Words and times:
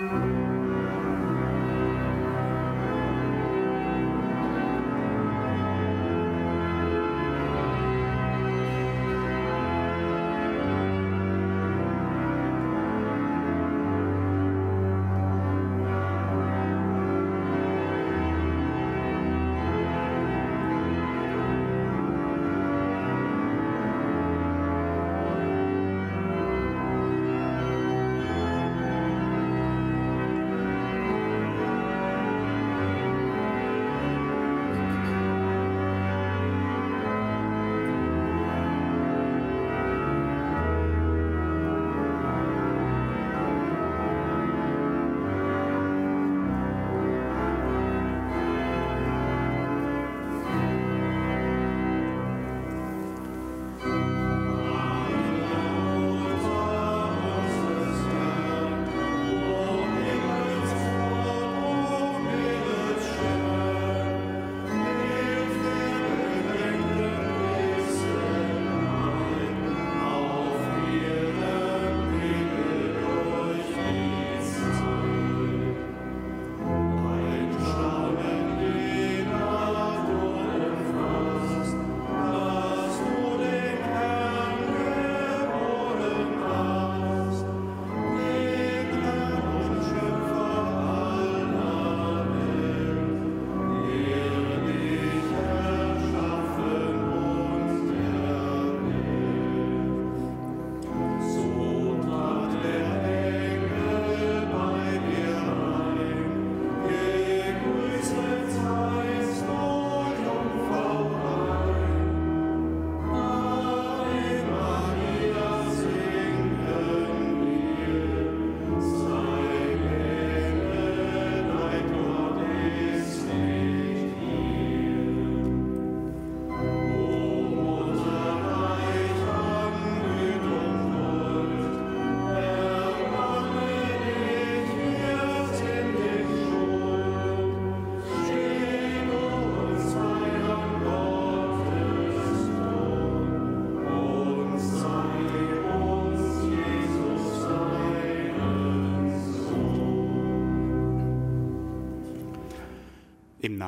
Im 0.00 0.37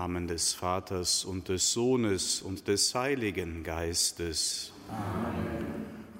Namen 0.00 0.28
des 0.28 0.54
Vaters 0.54 1.26
und 1.26 1.50
des 1.50 1.72
Sohnes 1.72 2.40
und 2.40 2.68
des 2.68 2.94
Heiligen 2.94 3.62
Geistes. 3.62 4.72
Amen. 4.88 5.66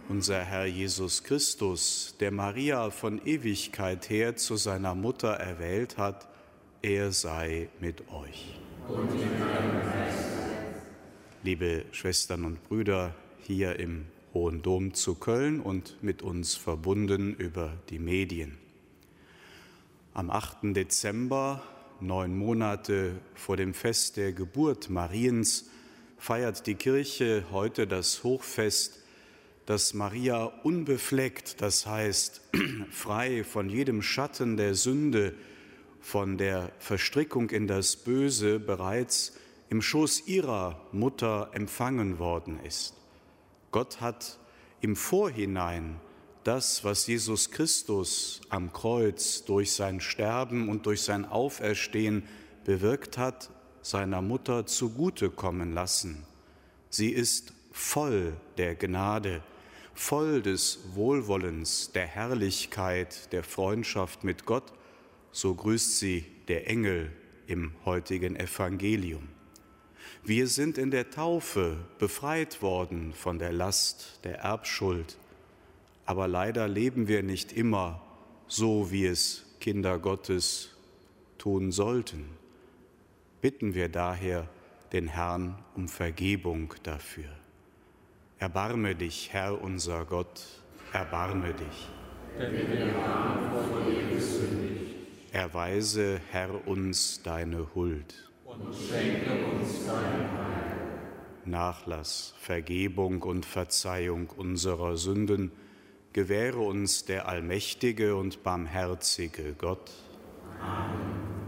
Unser 0.07 0.45
Herr 0.45 0.67
Jesus 0.67 1.25
Christus, 1.25 2.15
der 2.21 2.31
Maria 2.31 2.91
von 2.91 3.25
Ewigkeit 3.25 4.11
her 4.11 4.37
zu 4.37 4.57
seiner 4.57 4.95
Mutter 4.95 5.31
erwählt 5.31 5.97
hat, 5.97 6.29
er 6.83 7.11
sei 7.11 7.71
mit 7.81 8.03
euch. 8.11 8.61
Und 8.87 9.09
Liebe 11.43 11.87
Schwestern 11.93 12.45
und 12.45 12.63
Brüder 12.69 13.15
hier 13.47 13.81
im 13.81 14.05
Hohen 14.35 14.61
Dom 14.61 14.93
zu 14.93 15.15
Köln 15.15 15.59
und 15.59 15.97
mit 16.03 16.21
uns 16.21 16.55
verbunden 16.55 17.35
über 17.35 17.73
die 17.89 17.99
Medien. 17.99 18.59
Am 20.13 20.29
8. 20.29 20.77
Dezember 20.77 21.63
neun 22.03 22.37
Monate 22.37 23.21
vor 23.35 23.57
dem 23.57 23.75
Fest 23.75 24.17
der 24.17 24.33
Geburt 24.33 24.91
Mariens, 24.91 25.71
feiert 26.19 26.67
die 26.67 26.75
Kirche 26.75 27.45
heute 27.51 27.87
das 27.87 28.25
Hochfest, 28.25 29.03
das 29.67 29.95
Maria 29.95 30.45
unbefleckt, 30.63 31.61
das 31.61 31.87
heißt 31.87 32.43
frei 32.91 33.45
von 33.45 33.69
jedem 33.69 34.03
Schatten 34.03 34.57
der 34.57 34.75
Sünde, 34.75 35.35
von 36.01 36.39
der 36.39 36.73
Verstrickung 36.79 37.51
in 37.51 37.67
das 37.67 37.97
Böse 37.97 38.59
bereits 38.59 39.33
im 39.69 39.83
Schoß 39.83 40.27
ihrer 40.27 40.81
Mutter 40.93 41.51
empfangen 41.53 42.19
worden 42.19 42.59
ist. 42.65 42.95
Gott 43.71 44.01
hat 44.01 44.39
im 44.81 44.97
Vorhinein 44.97 46.01
das, 46.45 46.85
was 46.85 47.07
Jesus 47.07 47.51
Christus 47.51 48.41
am 48.49 48.73
Kreuz 48.73 49.45
durch 49.45 49.73
sein 49.73 50.01
Sterben 50.01 50.69
und 50.69 50.87
durch 50.87 51.03
sein 51.03 51.25
Auferstehen 51.25 52.23
bewirkt 52.65 53.19
hat, 53.19 53.51
seiner 53.83 54.23
Mutter 54.23 54.67
zugutekommen 54.67 55.73
lassen. 55.73 56.25
Sie 56.89 57.11
ist 57.11 57.53
voll 57.73 58.35
der 58.57 58.75
Gnade, 58.75 59.43
voll 59.95 60.43
des 60.43 60.81
Wohlwollens, 60.95 61.93
der 61.93 62.07
Herrlichkeit, 62.07 63.33
der 63.33 63.45
Freundschaft 63.45 64.25
mit 64.25 64.47
Gott, 64.47 64.73
so 65.33 65.55
grüßt 65.55 65.99
sie 65.99 66.25
der 66.49 66.69
Engel 66.69 67.13
im 67.47 67.73
heutigen 67.85 68.37
Evangelium. 68.37 69.29
Wir 70.23 70.49
sind 70.49 70.79
in 70.79 70.91
der 70.91 71.11
Taufe 71.11 71.79
befreit 71.99 72.61
worden 72.63 73.13
von 73.15 73.39
der 73.39 73.53
Last 73.53 74.21
der 74.25 74.39
Erbschuld 74.41 75.17
aber 76.11 76.27
leider 76.27 76.67
leben 76.67 77.07
wir 77.07 77.23
nicht 77.23 77.53
immer 77.53 78.03
so, 78.49 78.91
wie 78.91 79.07
es 79.07 79.47
Kinder 79.61 80.01
Gottes 80.01 80.77
tun 81.39 81.71
sollten. 81.71 82.31
Bitten 83.41 83.75
wir 83.75 83.89
daher 83.89 84.49
den 84.93 85.07
Herrn 85.07 85.57
um 85.77 85.87
Vergebung 85.87 86.75
dafür. 86.83 87.31
Erbarme 88.41 88.97
dich, 88.97 89.33
Herr 89.33 89.63
unser 89.63 90.05
Gott, 90.05 90.45
erbarme 90.93 91.55
dich. 91.55 91.89
Denn 92.37 92.55
wir 92.55 92.93
haben 93.07 93.69
vor 93.69 93.89
dir 93.89 94.13
gesündigt. 94.13 94.97
Erweise, 95.31 96.21
Herr, 96.33 96.67
uns 96.67 97.23
deine 97.23 97.73
Huld. 97.77 98.33
Und 98.45 98.75
schenke 98.75 99.47
uns 99.47 99.87
dein 99.87 100.33
Heil. 100.33 100.77
Nachlass, 101.45 102.35
Vergebung 102.41 103.23
und 103.23 103.47
Verzeihung 103.47 104.29
unserer 104.31 104.97
Sünden, 104.97 105.53
gewähre 106.13 106.61
uns 106.61 107.05
der 107.05 107.29
allmächtige 107.29 108.17
und 108.17 108.43
barmherzige 108.43 109.55
Gott. 109.59 109.91
Amen. 110.61 111.40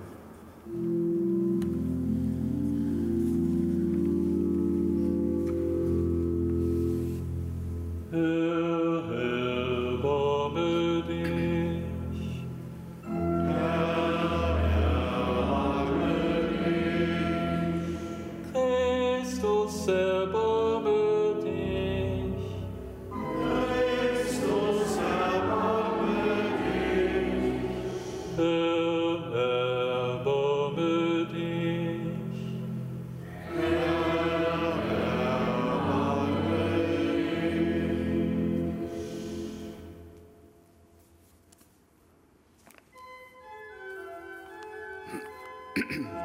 Mm-hmm. 45.93 46.17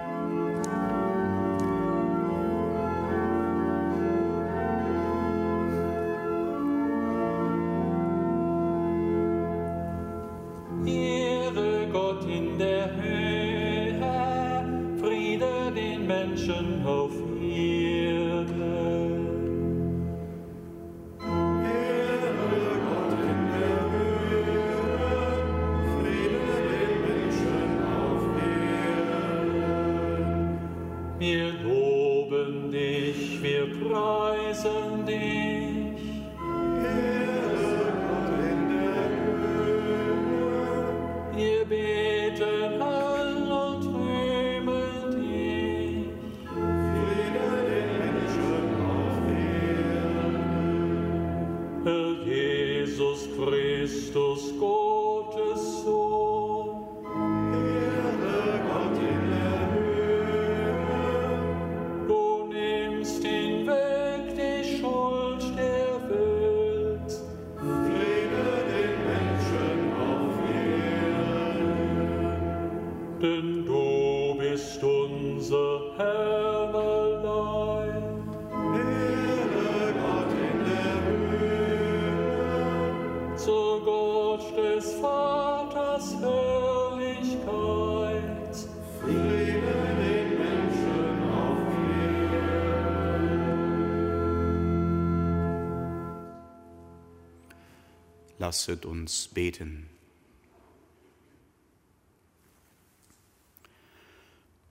Lasset 98.47 98.85
uns 98.85 99.27
beten. 99.27 99.89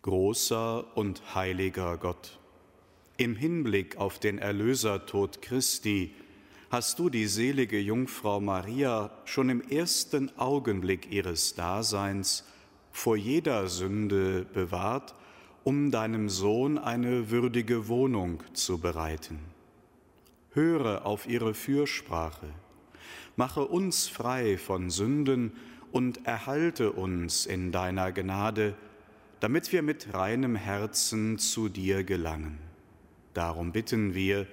Großer 0.01 0.97
und 0.97 1.35
heiliger 1.35 1.99
Gott, 1.99 2.39
im 3.19 3.37
Hinblick 3.37 3.99
auf 3.99 4.19
den 4.19 4.39
Erlösertod 4.39 5.43
Christi 5.43 6.15
hast 6.71 6.99
du 6.99 7.11
die 7.11 7.27
selige 7.27 7.79
Jungfrau 7.79 8.41
Maria 8.41 9.11
schon 9.27 9.51
im 9.51 9.61
ersten 9.61 10.31
Augenblick 10.39 11.13
ihres 11.13 11.55
Daseins 11.55 12.45
vor 12.93 13.19
jeder 13.19 13.69
Sünde 13.69 14.47
bewahrt, 14.55 15.15
um 15.65 15.91
deinem 15.91 16.31
Sohn 16.31 16.79
eine 16.79 17.31
würdige 17.31 17.89
Wohnung 17.89 18.43
zu 18.55 18.79
bereiten. 18.79 19.39
Höre 20.53 21.05
auf 21.05 21.29
ihre 21.29 21.53
Fürsprache 21.53 22.55
mache 23.37 23.65
uns 23.65 24.09
frei 24.09 24.59
von 24.59 24.91
Sünden 24.91 25.53
und 25.93 26.27
erhalte 26.27 26.93
uns 26.93 27.47
in 27.47 27.73
deiner 27.73 28.13
Gnade, 28.13 28.75
damit 29.41 29.73
wir 29.73 29.83
mit 29.83 30.13
reinem 30.15 30.57
Herzen 30.57 31.39
zu 31.39 31.69
dir 31.69 32.05
gelangen. 32.05 32.59
Darum 33.35 33.73
bitten 33.73 34.15
wir 34.15 34.47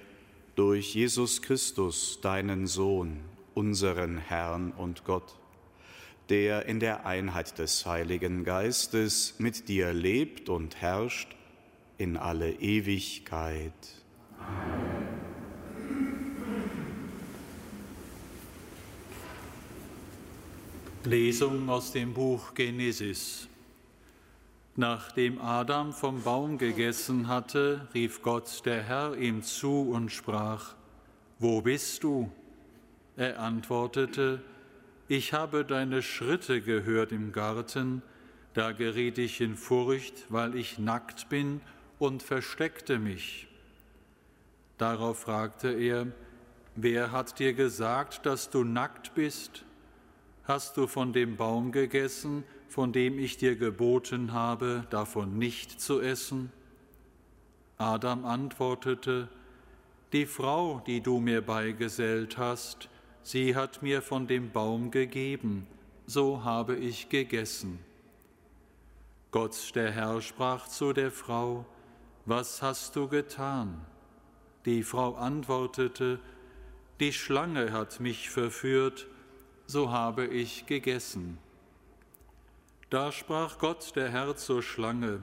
durch 0.54 0.94
Jesus 0.94 1.42
Christus, 1.42 2.20
deinen 2.20 2.66
Sohn, 2.66 3.20
unseren 3.54 4.18
Herrn 4.18 4.72
und 4.72 5.04
Gott, 5.04 5.34
der 6.28 6.66
in 6.66 6.80
der 6.80 7.06
Einheit 7.06 7.58
des 7.58 7.86
Heiligen 7.86 8.44
Geistes 8.44 9.34
mit 9.38 9.68
dir 9.68 9.92
lebt 9.92 10.48
und 10.48 10.80
herrscht 10.80 11.34
in 11.98 12.16
alle 12.16 12.52
Ewigkeit. 12.52 13.72
Amen. 14.38 15.23
Lesung 21.06 21.68
aus 21.68 21.92
dem 21.92 22.14
Buch 22.14 22.54
Genesis. 22.54 23.46
Nachdem 24.74 25.40
Adam 25.40 25.92
vom 25.92 26.22
Baum 26.22 26.56
gegessen 26.56 27.28
hatte, 27.28 27.86
rief 27.92 28.22
Gott 28.22 28.64
der 28.64 28.82
Herr 28.82 29.16
ihm 29.16 29.42
zu 29.42 29.90
und 29.90 30.10
sprach, 30.10 30.74
Wo 31.38 31.60
bist 31.60 32.02
du? 32.04 32.32
Er 33.16 33.38
antwortete, 33.38 34.42
Ich 35.06 35.32
habe 35.32 35.64
deine 35.64 36.02
Schritte 36.02 36.62
gehört 36.62 37.12
im 37.12 37.32
Garten, 37.32 38.02
da 38.54 38.72
geriet 38.72 39.18
ich 39.18 39.40
in 39.40 39.56
Furcht, 39.56 40.24
weil 40.30 40.56
ich 40.56 40.78
nackt 40.78 41.28
bin 41.28 41.60
und 41.98 42.22
versteckte 42.22 42.98
mich. 42.98 43.46
Darauf 44.78 45.20
fragte 45.20 45.70
er, 45.70 46.06
Wer 46.76 47.12
hat 47.12 47.38
dir 47.38 47.52
gesagt, 47.52 48.26
dass 48.26 48.48
du 48.48 48.64
nackt 48.64 49.14
bist? 49.14 49.64
Hast 50.46 50.76
du 50.76 50.86
von 50.86 51.14
dem 51.14 51.36
Baum 51.36 51.72
gegessen, 51.72 52.44
von 52.68 52.92
dem 52.92 53.18
ich 53.18 53.38
dir 53.38 53.56
geboten 53.56 54.34
habe, 54.34 54.86
davon 54.90 55.38
nicht 55.38 55.80
zu 55.80 56.02
essen? 56.02 56.52
Adam 57.78 58.26
antwortete, 58.26 59.28
Die 60.12 60.26
Frau, 60.26 60.82
die 60.86 61.00
du 61.00 61.18
mir 61.18 61.40
beigesellt 61.40 62.36
hast, 62.36 62.90
sie 63.22 63.56
hat 63.56 63.80
mir 63.82 64.02
von 64.02 64.26
dem 64.26 64.52
Baum 64.52 64.90
gegeben, 64.90 65.66
so 66.04 66.44
habe 66.44 66.76
ich 66.76 67.08
gegessen. 67.08 67.78
Gott 69.30 69.74
der 69.74 69.92
Herr 69.92 70.20
sprach 70.20 70.68
zu 70.68 70.92
der 70.92 71.10
Frau, 71.10 71.64
Was 72.26 72.60
hast 72.60 72.96
du 72.96 73.08
getan? 73.08 73.80
Die 74.66 74.82
Frau 74.82 75.14
antwortete, 75.14 76.20
Die 77.00 77.14
Schlange 77.14 77.72
hat 77.72 77.98
mich 77.98 78.28
verführt, 78.28 79.06
so 79.66 79.90
habe 79.90 80.26
ich 80.26 80.66
gegessen. 80.66 81.38
Da 82.90 83.12
sprach 83.12 83.58
Gott 83.58 83.96
der 83.96 84.10
Herr 84.10 84.36
zur 84.36 84.62
Schlange, 84.62 85.22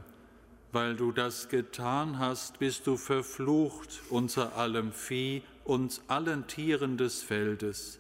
weil 0.71 0.95
du 0.95 1.11
das 1.11 1.47
getan 1.47 2.17
hast, 2.17 2.59
bist 2.59 2.87
du 2.87 2.97
verflucht 2.97 4.01
unter 4.09 4.57
allem 4.57 4.91
Vieh 4.91 5.43
und 5.63 6.01
allen 6.07 6.47
Tieren 6.47 6.97
des 6.97 7.21
Feldes. 7.21 7.99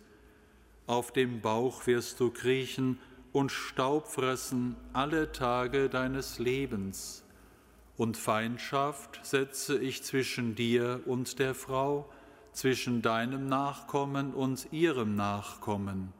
Auf 0.87 1.11
dem 1.13 1.41
Bauch 1.41 1.85
wirst 1.85 2.19
du 2.19 2.31
kriechen 2.31 2.99
und 3.33 3.51
Staub 3.51 4.07
fressen 4.07 4.75
alle 4.93 5.31
Tage 5.31 5.89
deines 5.89 6.39
Lebens. 6.39 7.23
Und 7.97 8.17
Feindschaft 8.17 9.19
setze 9.23 9.77
ich 9.77 10.03
zwischen 10.03 10.55
dir 10.55 11.01
und 11.05 11.37
der 11.39 11.53
Frau, 11.53 12.09
zwischen 12.51 13.01
deinem 13.01 13.47
Nachkommen 13.47 14.33
und 14.33 14.67
ihrem 14.73 15.15
Nachkommen 15.15 16.13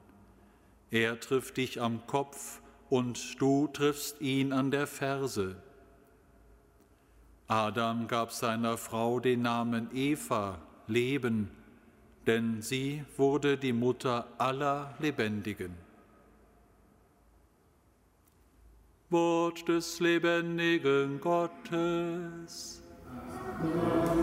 er 0.92 1.20
trifft 1.20 1.58
dich 1.58 1.82
am 1.82 2.06
Kopf 2.06 2.62
und 2.90 3.42
du 3.42 3.68
triffst 3.68 4.22
ihn 4.22 4.52
an 4.52 4.70
der 4.70 4.86
Ferse. 4.86 5.56
Adam 7.48 8.08
gab 8.08 8.32
seiner 8.32 8.78
Frau 8.78 9.20
den 9.20 9.42
Namen 9.42 9.90
Eva, 9.94 10.60
Leben, 10.88 11.50
denn 12.28 12.62
sie 12.62 13.04
wurde 13.18 13.58
die 13.58 13.74
Mutter 13.74 14.28
aller 14.38 14.94
Lebendigen. 15.00 15.74
Wort 19.10 19.68
des 19.68 20.00
lebendigen 20.00 21.20
Gottes. 21.20 22.82
Amen. 23.62 24.21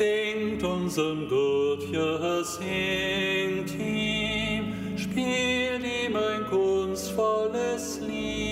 Singt 0.00 0.62
unserem 0.64 1.28
Gott, 1.28 1.82
ja, 1.92 2.42
singt 2.42 3.70
ihm, 3.78 4.96
spielt 4.96 5.84
ihm 5.84 6.16
ein 6.16 6.46
kunstvolles 6.48 8.00
Lied. 8.00 8.46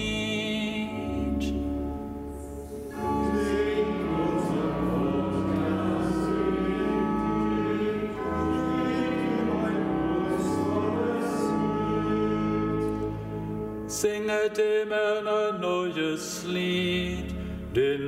Singet 13.87 14.59
dem 14.59 14.91
Herrn 14.91 15.27
ein 15.27 15.61
neues 15.63 16.45
Lied, 16.47 17.35
denn 17.75 18.03
er 18.03 18.08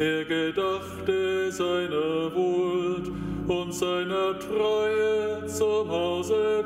Er 0.00 0.24
gedachte 0.24 1.50
seiner 1.50 2.32
Wut 2.32 3.10
und 3.48 3.74
seiner 3.74 4.38
Treue 4.38 5.44
zum 5.48 5.88
Hause 5.90 6.64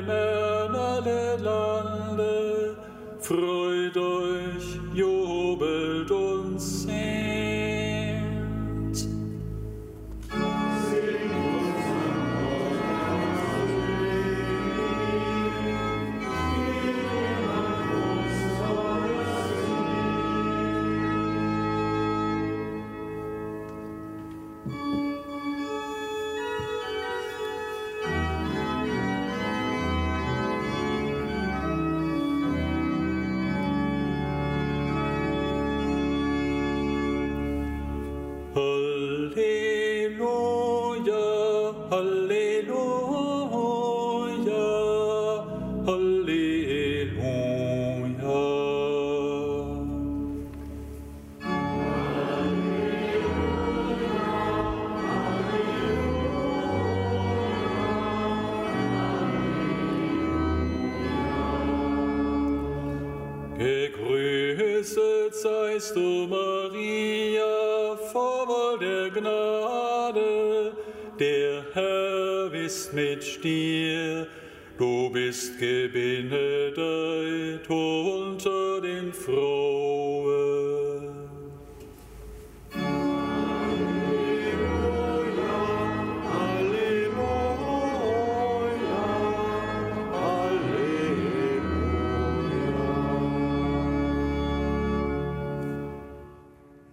Herrn 0.00 0.74
alle 0.74 1.36
Lande, 1.36 2.76
freut 3.20 3.96
euch, 3.96 4.61
ist 72.72 72.94
mit 72.94 73.44
dir. 73.44 74.26
Du 74.78 75.10
bist 75.10 75.58
gebenedeit 75.58 76.80
unter 77.68 78.80
den 78.80 79.12
Frauen. 79.12 79.92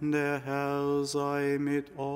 Der 0.00 0.40
Herr 0.44 1.04
sei 1.04 1.56
mit 1.58 1.86
euch. 1.96 2.09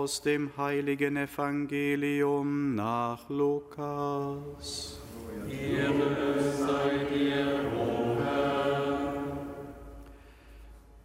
Aus 0.00 0.22
dem 0.22 0.56
heiligen 0.56 1.18
Evangelium 1.18 2.74
nach 2.74 3.28
Lukas. 3.28 4.98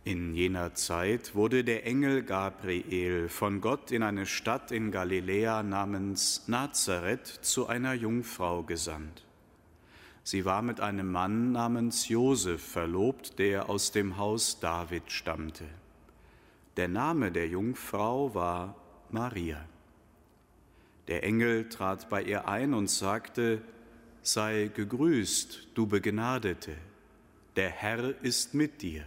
In 0.05 0.33
jener 0.33 0.73
Zeit 0.75 1.35
wurde 1.35 1.65
der 1.65 1.85
Engel 1.85 2.23
Gabriel 2.23 3.27
von 3.27 3.59
Gott 3.59 3.91
in 3.91 4.01
eine 4.01 4.25
Stadt 4.25 4.71
in 4.71 4.91
Galiläa 4.91 5.61
namens 5.61 6.47
Nazareth 6.47 7.27
zu 7.27 7.67
einer 7.67 7.95
Jungfrau 7.95 8.63
gesandt. 8.63 9.25
Sie 10.23 10.45
war 10.45 10.61
mit 10.61 10.79
einem 10.79 11.11
Mann 11.11 11.51
namens 11.51 12.07
Josef 12.07 12.63
verlobt, 12.63 13.39
der 13.39 13.67
aus 13.67 13.91
dem 13.91 14.15
Haus 14.15 14.61
David 14.61 15.11
stammte. 15.11 15.65
Der 16.77 16.87
Name 16.87 17.33
der 17.33 17.49
Jungfrau 17.49 18.33
war 18.33 18.75
Maria. 19.11 19.63
Der 21.07 21.23
Engel 21.23 21.69
trat 21.69 22.09
bei 22.09 22.23
ihr 22.23 22.47
ein 22.47 22.73
und 22.73 22.89
sagte, 22.89 23.61
Sei 24.21 24.71
gegrüßt, 24.73 25.67
du 25.75 25.85
Begnadete, 25.85 26.75
der 27.55 27.69
Herr 27.69 28.21
ist 28.23 28.55
mit 28.55 28.81
dir. 28.81 29.05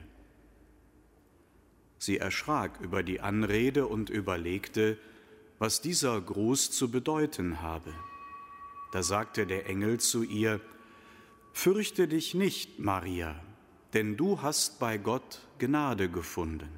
Sie 1.98 2.18
erschrak 2.18 2.80
über 2.80 3.02
die 3.02 3.20
Anrede 3.20 3.88
und 3.88 4.10
überlegte, 4.10 4.96
was 5.58 5.80
dieser 5.80 6.20
Gruß 6.20 6.70
zu 6.70 6.90
bedeuten 6.90 7.60
habe. 7.60 7.92
Da 8.92 9.02
sagte 9.02 9.46
der 9.46 9.66
Engel 9.66 9.98
zu 9.98 10.22
ihr, 10.22 10.60
Fürchte 11.52 12.06
dich 12.06 12.34
nicht, 12.34 12.78
Maria, 12.78 13.34
denn 13.92 14.16
du 14.16 14.40
hast 14.40 14.78
bei 14.78 14.96
Gott 14.96 15.40
Gnade 15.58 16.08
gefunden. 16.08 16.77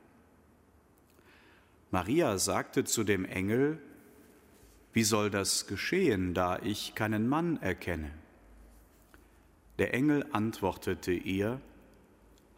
Maria 1.91 2.37
sagte 2.37 2.85
zu 2.85 3.03
dem 3.03 3.25
Engel, 3.25 3.77
wie 4.93 5.03
soll 5.03 5.29
das 5.29 5.67
geschehen, 5.67 6.33
da 6.33 6.57
ich 6.59 6.95
keinen 6.95 7.27
Mann 7.27 7.57
erkenne? 7.57 8.11
Der 9.77 9.93
Engel 9.93 10.25
antwortete 10.31 11.11
ihr, 11.11 11.59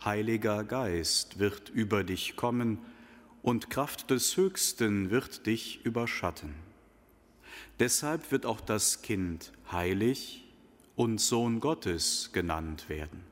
Heiliger 0.05 0.63
Geist 0.63 1.39
wird 1.39 1.69
über 1.69 2.03
dich 2.03 2.35
kommen, 2.35 2.79
und 3.41 3.69
Kraft 3.69 4.09
des 4.09 4.37
Höchsten 4.37 5.09
wird 5.09 5.45
dich 5.45 5.85
überschatten. 5.85 6.53
Deshalb 7.79 8.31
wird 8.31 8.45
auch 8.45 8.61
das 8.61 9.01
Kind 9.01 9.51
heilig 9.71 10.45
und 10.95 11.19
Sohn 11.19 11.59
Gottes 11.59 12.29
genannt 12.31 12.87
werden. 12.87 13.23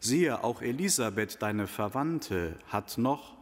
Siehe, 0.00 0.44
auch 0.44 0.60
Elisabeth, 0.60 1.40
deine 1.40 1.66
Verwandte, 1.66 2.58
hat 2.66 2.98
noch 2.98 3.41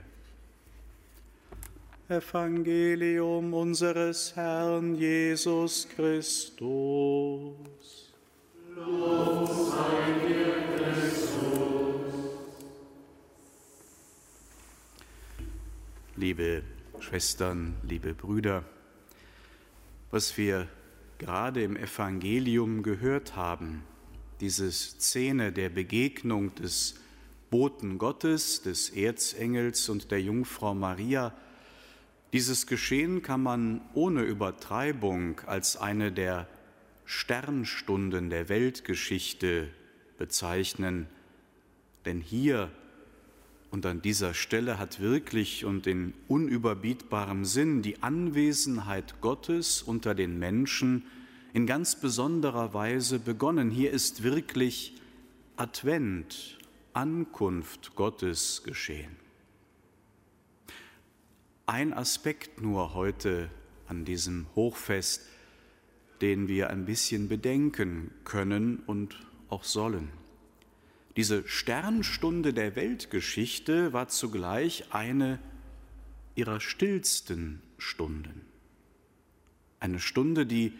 Evangelium 2.11 3.53
unseres 3.53 4.35
Herrn 4.35 4.95
Jesus 4.95 5.87
Christus. 5.95 6.59
Lob 8.75 9.47
sei 9.47 10.27
dir, 10.27 10.53
Christus. 10.75 12.13
Liebe 16.17 16.63
Schwestern, 16.99 17.75
liebe 17.87 18.13
Brüder, 18.13 18.65
was 20.11 20.37
wir 20.37 20.67
gerade 21.17 21.63
im 21.63 21.77
Evangelium 21.77 22.83
gehört 22.83 23.37
haben, 23.37 23.83
diese 24.41 24.69
Szene 24.69 25.53
der 25.53 25.69
Begegnung 25.69 26.53
des 26.55 26.95
Boten 27.49 27.97
Gottes, 27.97 28.61
des 28.63 28.89
Erzengels 28.89 29.87
und 29.87 30.11
der 30.11 30.21
Jungfrau 30.21 30.73
Maria, 30.73 31.33
dieses 32.33 32.65
Geschehen 32.67 33.21
kann 33.21 33.43
man 33.43 33.81
ohne 33.93 34.23
Übertreibung 34.23 35.39
als 35.45 35.77
eine 35.77 36.11
der 36.11 36.47
Sternstunden 37.05 38.29
der 38.29 38.47
Weltgeschichte 38.47 39.67
bezeichnen, 40.17 41.07
denn 42.05 42.21
hier 42.21 42.71
und 43.69 43.85
an 43.85 44.01
dieser 44.01 44.33
Stelle 44.33 44.77
hat 44.77 44.99
wirklich 44.99 45.65
und 45.65 45.87
in 45.87 46.13
unüberbietbarem 46.27 47.45
Sinn 47.45 47.81
die 47.81 48.03
Anwesenheit 48.03 49.21
Gottes 49.21 49.81
unter 49.81 50.13
den 50.13 50.39
Menschen 50.39 51.05
in 51.53 51.65
ganz 51.65 51.95
besonderer 51.99 52.73
Weise 52.73 53.19
begonnen. 53.19 53.69
Hier 53.69 53.91
ist 53.91 54.23
wirklich 54.23 54.95
Advent, 55.57 56.57
Ankunft 56.93 57.95
Gottes 57.95 58.63
geschehen. 58.63 59.20
Ein 61.71 61.93
Aspekt 61.93 62.61
nur 62.61 62.95
heute 62.95 63.49
an 63.87 64.03
diesem 64.03 64.45
Hochfest, 64.55 65.25
den 66.19 66.49
wir 66.49 66.69
ein 66.69 66.83
bisschen 66.83 67.29
bedenken 67.29 68.11
können 68.25 68.83
und 68.87 69.25
auch 69.47 69.63
sollen. 69.63 70.09
Diese 71.15 71.47
Sternstunde 71.47 72.53
der 72.53 72.75
Weltgeschichte 72.75 73.93
war 73.93 74.09
zugleich 74.09 74.83
eine 74.93 75.39
ihrer 76.35 76.59
stillsten 76.59 77.61
Stunden. 77.77 78.41
Eine 79.79 80.01
Stunde, 80.01 80.45
die 80.45 80.73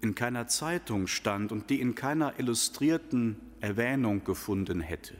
in 0.00 0.14
keiner 0.14 0.46
Zeitung 0.46 1.06
stand 1.06 1.52
und 1.52 1.68
die 1.68 1.82
in 1.82 1.94
keiner 1.94 2.38
illustrierten 2.38 3.36
Erwähnung 3.60 4.24
gefunden 4.24 4.80
hätte. 4.80 5.16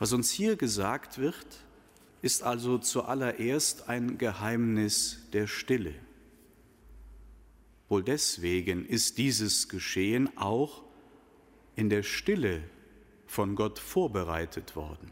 Was 0.00 0.12
uns 0.12 0.32
hier 0.32 0.56
gesagt 0.56 1.18
wird, 1.18 1.62
ist 2.22 2.44
also 2.44 2.78
zuallererst 2.78 3.88
ein 3.88 4.16
Geheimnis 4.16 5.18
der 5.32 5.48
Stille. 5.48 5.94
Wohl 7.88 8.04
deswegen 8.04 8.86
ist 8.86 9.18
dieses 9.18 9.68
Geschehen 9.68 10.34
auch 10.38 10.84
in 11.74 11.90
der 11.90 12.04
Stille 12.04 12.62
von 13.26 13.56
Gott 13.56 13.80
vorbereitet 13.80 14.76
worden. 14.76 15.10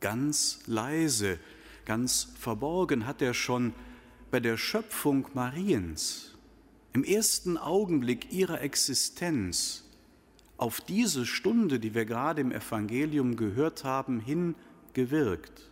Ganz 0.00 0.60
leise, 0.66 1.38
ganz 1.84 2.32
verborgen 2.38 3.06
hat 3.06 3.22
er 3.22 3.32
schon 3.32 3.72
bei 4.32 4.40
der 4.40 4.56
Schöpfung 4.56 5.28
Mariens, 5.34 6.34
im 6.94 7.04
ersten 7.04 7.56
Augenblick 7.56 8.32
ihrer 8.32 8.60
Existenz, 8.60 9.84
auf 10.56 10.80
diese 10.80 11.26
Stunde, 11.26 11.78
die 11.78 11.94
wir 11.94 12.06
gerade 12.06 12.40
im 12.40 12.50
Evangelium 12.50 13.36
gehört 13.36 13.84
haben, 13.84 14.20
hingewirkt 14.20 15.70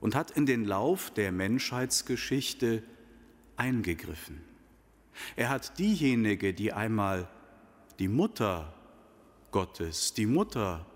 und 0.00 0.14
hat 0.14 0.30
in 0.30 0.46
den 0.46 0.64
Lauf 0.64 1.10
der 1.10 1.30
Menschheitsgeschichte 1.30 2.82
eingegriffen. 3.56 4.40
Er 5.36 5.50
hat 5.50 5.78
diejenige, 5.78 6.54
die 6.54 6.72
einmal 6.72 7.28
die 7.98 8.08
Mutter 8.08 8.74
Gottes, 9.50 10.14
die 10.14 10.26
Mutter 10.26 10.86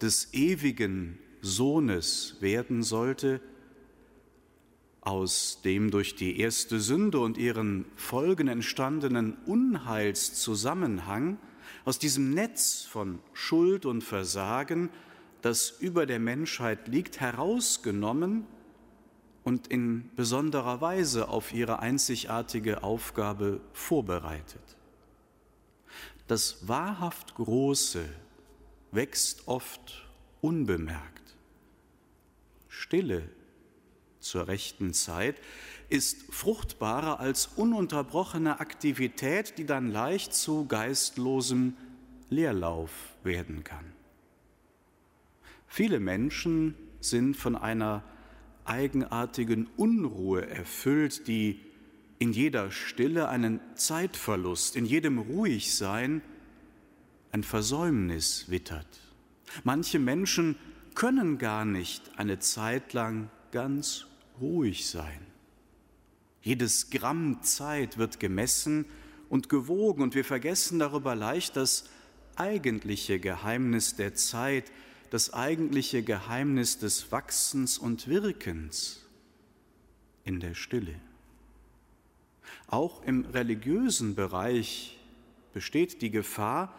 des 0.00 0.32
ewigen 0.32 1.18
Sohnes 1.42 2.36
werden 2.40 2.82
sollte, 2.82 3.40
aus 5.02 5.60
dem 5.62 5.90
durch 5.90 6.14
die 6.14 6.40
erste 6.40 6.80
Sünde 6.80 7.18
und 7.18 7.36
ihren 7.36 7.84
Folgen 7.94 8.48
entstandenen 8.48 9.36
Unheilszusammenhang, 9.44 11.36
aus 11.84 11.98
diesem 11.98 12.30
Netz 12.30 12.86
von 12.88 13.18
Schuld 13.34 13.84
und 13.84 14.02
Versagen, 14.02 14.88
das 15.42 15.68
über 15.68 16.06
der 16.06 16.20
Menschheit 16.20 16.88
liegt, 16.88 17.20
herausgenommen 17.20 18.46
und 19.44 19.66
in 19.68 20.10
besonderer 20.16 20.80
Weise 20.80 21.28
auf 21.28 21.52
ihre 21.52 21.78
einzigartige 21.78 22.82
Aufgabe 22.82 23.60
vorbereitet. 23.72 24.62
Das 26.26 26.66
wahrhaft 26.66 27.34
Große 27.34 28.04
wächst 28.90 29.46
oft 29.46 30.08
unbemerkt. 30.40 31.36
Stille 32.68 33.28
zur 34.20 34.48
rechten 34.48 34.94
Zeit 34.94 35.36
ist 35.90 36.22
fruchtbarer 36.32 37.20
als 37.20 37.46
ununterbrochene 37.56 38.58
Aktivität, 38.58 39.58
die 39.58 39.66
dann 39.66 39.90
leicht 39.90 40.32
zu 40.32 40.66
geistlosem 40.66 41.76
Leerlauf 42.30 42.90
werden 43.22 43.62
kann. 43.64 43.92
Viele 45.68 46.00
Menschen 46.00 46.74
sind 47.00 47.36
von 47.36 47.54
einer 47.54 48.02
eigenartigen 48.64 49.68
Unruhe 49.76 50.48
erfüllt, 50.48 51.26
die 51.28 51.60
in 52.18 52.32
jeder 52.32 52.70
Stille 52.70 53.28
einen 53.28 53.60
Zeitverlust, 53.74 54.76
in 54.76 54.86
jedem 54.86 55.18
Ruhigsein 55.18 56.22
ein 57.32 57.42
Versäumnis 57.42 58.48
wittert. 58.48 58.86
Manche 59.64 59.98
Menschen 59.98 60.56
können 60.94 61.38
gar 61.38 61.64
nicht 61.64 62.18
eine 62.18 62.38
Zeit 62.38 62.92
lang 62.92 63.30
ganz 63.50 64.06
ruhig 64.40 64.88
sein. 64.88 65.20
Jedes 66.42 66.90
Gramm 66.90 67.42
Zeit 67.42 67.98
wird 67.98 68.20
gemessen 68.20 68.84
und 69.28 69.48
gewogen 69.48 70.02
und 70.02 70.14
wir 70.14 70.24
vergessen 70.24 70.78
darüber 70.78 71.14
leicht 71.14 71.56
das 71.56 71.84
eigentliche 72.36 73.18
Geheimnis 73.18 73.96
der 73.96 74.14
Zeit, 74.14 74.70
das 75.10 75.32
eigentliche 75.32 76.02
Geheimnis 76.02 76.78
des 76.78 77.10
Wachsens 77.12 77.78
und 77.78 78.08
Wirkens 78.08 79.04
in 80.24 80.40
der 80.40 80.54
Stille. 80.54 80.94
Auch 82.66 83.02
im 83.04 83.24
religiösen 83.26 84.14
Bereich 84.14 84.98
besteht 85.52 86.02
die 86.02 86.10
Gefahr, 86.10 86.74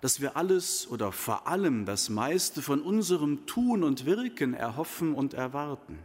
dass 0.00 0.20
wir 0.20 0.36
alles 0.36 0.86
oder 0.90 1.12
vor 1.12 1.46
allem 1.48 1.86
das 1.86 2.10
meiste 2.10 2.60
von 2.60 2.82
unserem 2.82 3.46
Tun 3.46 3.82
und 3.82 4.04
Wirken 4.04 4.52
erhoffen 4.52 5.14
und 5.14 5.34
erwarten. 5.34 5.98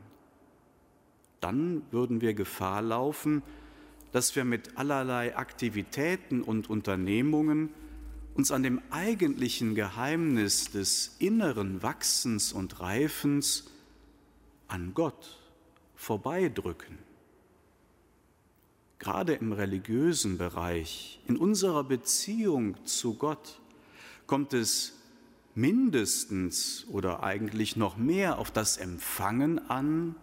Dann 1.41 1.81
würden 1.91 2.21
wir 2.21 2.33
Gefahr 2.33 2.81
laufen, 2.81 3.43
dass 4.11 4.35
wir 4.35 4.45
mit 4.45 4.77
allerlei 4.77 5.35
Aktivitäten 5.35 6.41
und 6.41 6.69
Unternehmungen 6.69 7.69
uns 8.39 8.51
an 8.51 8.63
dem 8.63 8.81
eigentlichen 8.89 9.75
Geheimnis 9.75 10.71
des 10.71 11.17
inneren 11.19 11.83
Wachsens 11.83 12.53
und 12.53 12.79
Reifens 12.79 13.65
an 14.69 14.93
Gott 14.93 15.37
vorbeidrücken. 15.97 16.99
Gerade 18.97 19.33
im 19.33 19.51
religiösen 19.51 20.37
Bereich, 20.37 21.19
in 21.27 21.35
unserer 21.35 21.83
Beziehung 21.83 22.77
zu 22.85 23.15
Gott, 23.15 23.59
kommt 24.25 24.53
es 24.53 24.93
mindestens 25.53 26.85
oder 26.87 27.23
eigentlich 27.23 27.75
noch 27.75 27.97
mehr 27.97 28.39
auf 28.39 28.51
das 28.51 28.77
Empfangen 28.77 29.69
an 29.69 30.15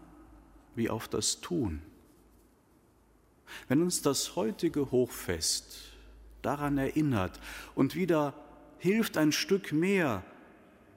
wie 0.74 0.88
auf 0.88 1.06
das 1.06 1.42
Tun. 1.42 1.82
Wenn 3.68 3.82
uns 3.82 4.00
das 4.00 4.36
heutige 4.36 4.90
Hochfest 4.90 5.85
daran 6.46 6.78
erinnert 6.78 7.40
und 7.74 7.94
wieder 7.94 8.34
hilft 8.78 9.16
ein 9.16 9.32
Stück 9.32 9.72
mehr 9.72 10.22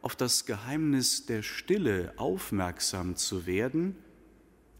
auf 0.01 0.15
das 0.15 0.45
Geheimnis 0.45 1.25
der 1.25 1.41
Stille 1.41 2.13
aufmerksam 2.17 3.15
zu 3.15 3.45
werden, 3.45 3.95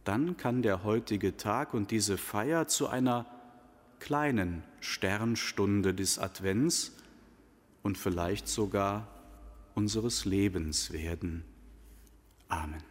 dann 0.03 0.37
kann 0.37 0.61
der 0.61 0.83
heutige 0.83 1.35
Tag 1.35 1.73
und 1.73 1.91
diese 1.91 2.17
Feier 2.17 2.67
zu 2.67 2.87
einer 2.87 3.25
kleinen 3.99 4.63
Sternstunde 4.79 5.93
des 5.93 6.19
Advents 6.19 6.95
und 7.83 7.97
vielleicht 7.97 8.47
sogar 8.47 9.07
unseres 9.75 10.25
Lebens 10.25 10.91
werden. 10.91 11.43
Amen. 12.47 12.83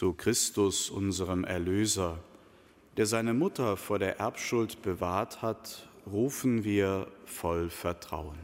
Zu 0.00 0.14
Christus, 0.14 0.88
unserem 0.88 1.44
Erlöser, 1.44 2.20
der 2.96 3.04
seine 3.04 3.34
Mutter 3.34 3.76
vor 3.76 3.98
der 3.98 4.18
Erbschuld 4.18 4.80
bewahrt 4.80 5.42
hat, 5.42 5.90
rufen 6.10 6.64
wir 6.64 7.06
voll 7.26 7.68
Vertrauen. 7.68 8.38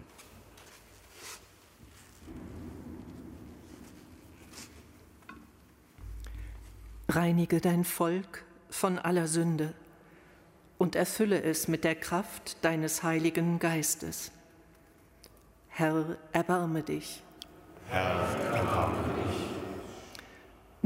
Reinige 7.09 7.62
dein 7.62 7.85
Volk 7.85 8.45
von 8.69 8.99
aller 8.99 9.27
Sünde 9.27 9.73
und 10.77 10.95
erfülle 10.95 11.42
es 11.42 11.69
mit 11.69 11.85
der 11.85 11.95
Kraft 11.95 12.62
deines 12.66 13.03
Heiligen 13.03 13.61
Geistes. 13.61 14.31
Herr, 15.71 16.19
erbarme 16.33 16.83
dich. 16.83 17.23
Herr, 17.88 18.29
erbarme 18.53 19.05
dich. 19.05 19.15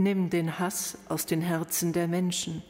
Nimm 0.00 0.30
den 0.30 0.58
Hass 0.58 0.96
aus 1.10 1.26
den 1.26 1.42
Herzen 1.42 1.92
der 1.92 2.08
Menschen 2.08 2.62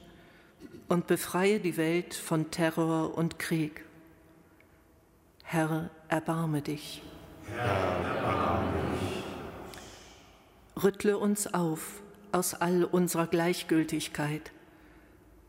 und 0.88 1.06
befreie 1.06 1.60
die 1.60 1.76
Welt 1.76 2.12
von 2.12 2.50
Terror 2.50 3.16
und 3.16 3.38
Krieg. 3.38 3.84
Herr, 5.44 5.90
erbarme 6.08 6.60
dich. 6.60 7.02
Herr, 7.54 7.66
erbarme 7.66 8.72
dich. 10.74 10.82
Rüttle 10.82 11.18
uns 11.18 11.54
auf 11.54 12.02
aus 12.32 12.54
all 12.54 12.82
unserer 12.82 13.28
Gleichgültigkeit 13.28 14.50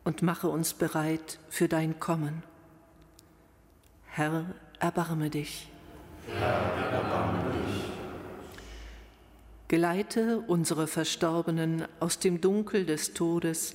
und 0.04 0.22
mache 0.22 0.50
uns 0.50 0.76
bereit 0.76 1.40
für 1.50 1.68
dein 1.68 2.00
Kommen. 2.00 2.44
Herr, 4.06 4.46
erbarme 4.78 5.32
dich. 5.32 5.68
Herr, 6.28 6.94
erbarme 6.94 7.54
dich. 7.54 7.61
Geleite 9.72 10.44
unsere 10.48 10.86
Verstorbenen 10.86 11.86
aus 12.02 12.20
dem 12.20 12.42
Dunkel 12.42 12.86
des 12.86 13.14
Todes 13.14 13.74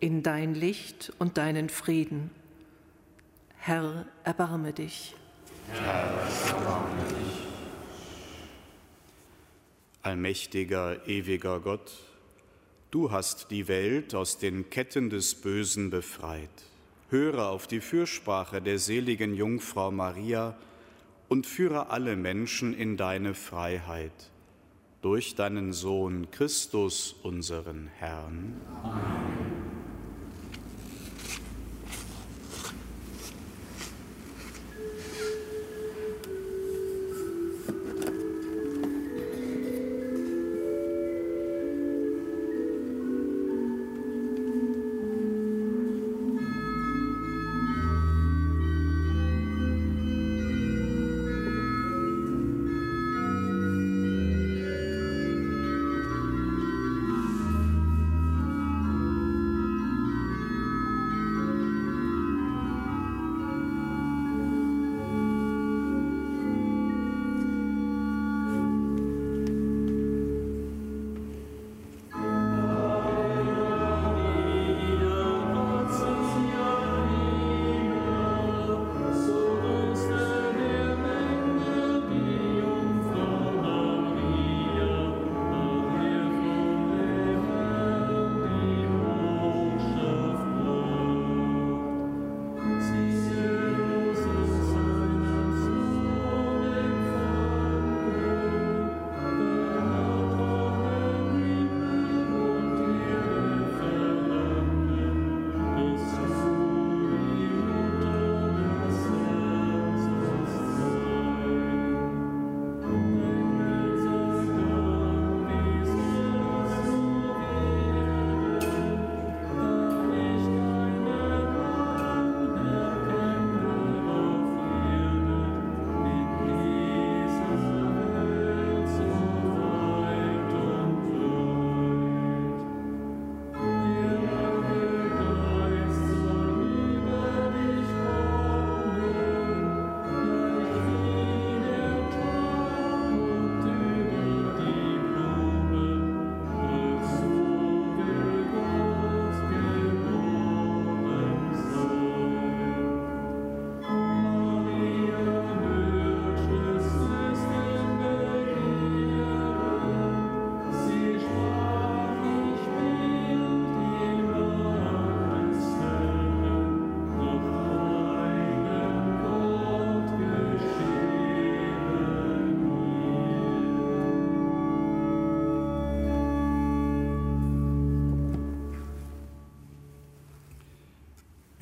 in 0.00 0.22
dein 0.22 0.54
Licht 0.54 1.12
und 1.18 1.36
deinen 1.36 1.68
Frieden. 1.68 2.30
Herr, 3.58 4.06
erbarme 4.24 4.72
dich. 4.72 5.14
Herr, 5.70 6.26
erbarme 6.48 7.02
dich. 7.10 7.38
Allmächtiger, 10.00 11.06
ewiger 11.06 11.60
Gott, 11.60 11.92
du 12.90 13.10
hast 13.10 13.50
die 13.50 13.68
Welt 13.68 14.14
aus 14.14 14.38
den 14.38 14.70
Ketten 14.70 15.10
des 15.10 15.34
Bösen 15.34 15.90
befreit. 15.90 16.48
Höre 17.10 17.50
auf 17.50 17.66
die 17.66 17.82
Fürsprache 17.82 18.62
der 18.62 18.78
seligen 18.78 19.34
Jungfrau 19.34 19.90
Maria 19.90 20.56
und 21.28 21.46
führe 21.46 21.90
alle 21.90 22.16
Menschen 22.16 22.72
in 22.72 22.96
deine 22.96 23.34
Freiheit 23.34 24.30
durch 25.06 25.36
deinen 25.36 25.72
Sohn 25.72 26.32
Christus, 26.32 27.14
unseren 27.22 27.86
Herrn. 27.86 28.60
Amen. 28.82 29.55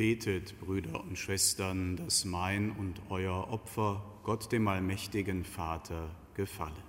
Betet, 0.04 0.60
Brüder 0.60 1.02
und 1.02 1.16
Schwestern, 1.16 1.96
dass 1.96 2.26
mein 2.26 2.72
und 2.72 3.00
euer 3.08 3.48
Opfer 3.50 4.04
Gott 4.22 4.52
dem 4.52 4.68
allmächtigen 4.68 5.46
Vater 5.46 6.10
gefalle. 6.34 6.82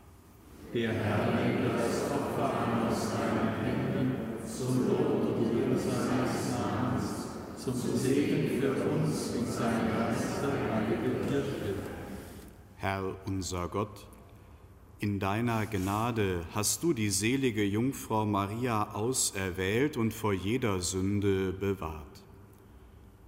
Der 0.73 0.91
Herr 0.91 1.33
nehme 1.33 1.69
das 1.77 2.11
Opfer 2.11 2.53
an 2.53 2.89
aus 2.89 3.13
deinen 3.13 3.63
Händen 3.63 4.15
zum 4.45 4.89
Lob 4.89 5.37
und 5.37 5.57
Ehre 5.57 5.79
seines 5.79 6.59
Namens, 6.59 7.27
zum 7.55 7.97
Segen 7.97 8.59
für 8.59 8.71
uns 8.73 9.33
und 9.37 9.47
seine 9.47 9.89
ganze 9.93 10.51
heilige 10.73 11.15
Kirche. 11.29 11.75
Herr 12.75 13.15
unser 13.27 13.69
Gott, 13.69 14.07
in 14.99 15.21
deiner 15.21 15.65
Gnade 15.67 16.45
hast 16.53 16.83
du 16.83 16.91
die 16.91 17.11
selige 17.11 17.63
Jungfrau 17.63 18.25
Maria 18.25 18.93
auserwählt 18.93 19.95
und 19.95 20.13
vor 20.13 20.33
jeder 20.33 20.81
Sünde 20.81 21.53
bewahrt. 21.53 22.14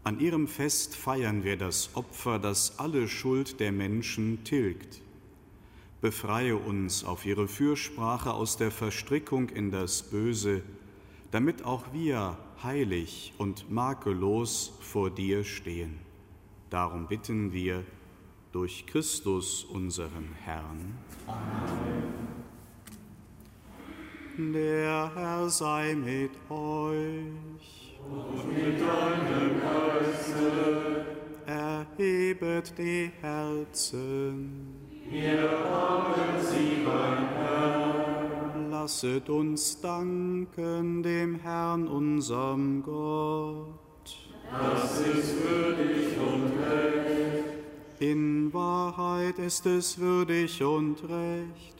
An 0.07 0.21
ihrem 0.21 0.47
Fest 0.47 0.95
feiern 0.95 1.43
wir 1.43 1.57
das 1.57 1.89
Opfer, 1.93 2.39
das 2.39 2.79
alle 2.79 3.09
Schuld 3.09 3.59
der 3.59 3.73
Menschen 3.73 4.41
tilgt. 4.45 5.01
Befreie 5.99 6.55
uns 6.55 7.03
auf 7.03 7.25
ihre 7.25 7.49
Fürsprache 7.49 8.33
aus 8.33 8.55
der 8.55 8.71
Verstrickung 8.71 9.49
in 9.49 9.69
das 9.69 10.03
Böse, 10.03 10.63
damit 11.31 11.65
auch 11.65 11.91
wir 11.91 12.37
heilig 12.63 13.33
und 13.37 13.69
makellos 13.69 14.71
vor 14.79 15.09
dir 15.09 15.43
stehen. 15.43 15.99
Darum 16.69 17.07
bitten 17.07 17.51
wir 17.51 17.83
durch 18.53 18.85
Christus 18.85 19.65
unseren 19.65 20.29
Herrn. 20.45 20.97
Amen. 24.37 24.53
Der 24.53 25.11
Herr 25.13 25.49
sei 25.49 25.95
mit 25.95 26.31
euch 26.49 27.76
und 28.09 28.47
mit 28.47 28.79
deinem 28.81 29.61
Geiste. 29.61 31.05
Erhebet 31.45 32.73
die 32.77 33.11
Herzen. 33.21 34.75
Wir 35.09 35.49
haben 35.49 36.41
sie 36.41 36.83
beim 36.85 37.27
Herrn. 37.29 38.71
Lasset 38.71 39.29
uns 39.29 39.79
danken 39.79 41.03
dem 41.03 41.35
Herrn, 41.39 41.87
unserem 41.87 42.83
Gott. 42.83 43.67
Das 44.51 45.01
ist 45.01 45.35
würdig 45.43 46.17
und 46.17 46.51
recht. 46.65 47.43
In 47.99 48.53
Wahrheit 48.53 49.39
ist 49.39 49.65
es 49.65 49.97
würdig 49.97 50.61
und 50.63 51.01
recht, 51.09 51.75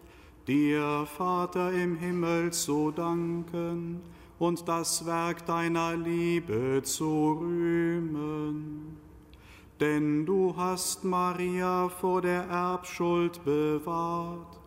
dir, 0.47 1.05
Vater 1.05 1.71
im 1.71 1.95
Himmel, 1.97 2.51
zu 2.51 2.91
danken 2.91 4.01
und 4.39 4.67
das 4.67 5.05
Werk 5.05 5.45
deiner 5.45 5.95
Liebe 5.95 6.81
zu 6.83 7.37
rühmen. 7.39 8.97
Denn 9.79 10.25
du 10.25 10.55
hast 10.55 11.03
Maria 11.03 11.87
vor 11.87 12.21
der 12.21 12.43
Erbschuld 12.43 13.43
bewahrt, 13.43 14.59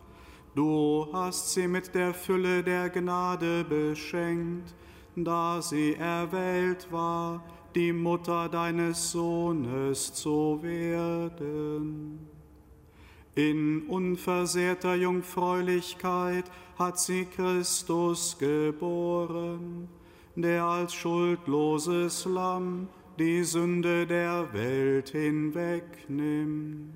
du 0.55 1.07
hast 1.11 1.53
sie 1.53 1.67
mit 1.67 1.93
der 1.93 2.13
Fülle 2.13 2.63
der 2.63 2.89
Gnade 2.89 3.63
beschenkt, 3.63 4.73
da 5.15 5.61
sie 5.61 5.95
erwählt 5.95 6.87
war, 6.91 7.43
die 7.75 7.91
Mutter 7.91 8.47
deines 8.49 9.11
Sohnes 9.11 10.13
zu 10.13 10.59
werden. 10.61 12.30
In 13.35 13.83
unversehrter 13.83 14.95
Jungfräulichkeit 14.95 16.43
hat 16.77 16.99
sie 16.99 17.25
Christus 17.25 18.37
geboren, 18.37 19.87
der 20.35 20.65
als 20.65 20.93
schuldloses 20.93 22.25
Lamm 22.25 22.89
die 23.17 23.43
Sünde 23.43 24.05
der 24.05 24.51
Welt 24.51 25.09
hinwegnimmt. 25.09 26.91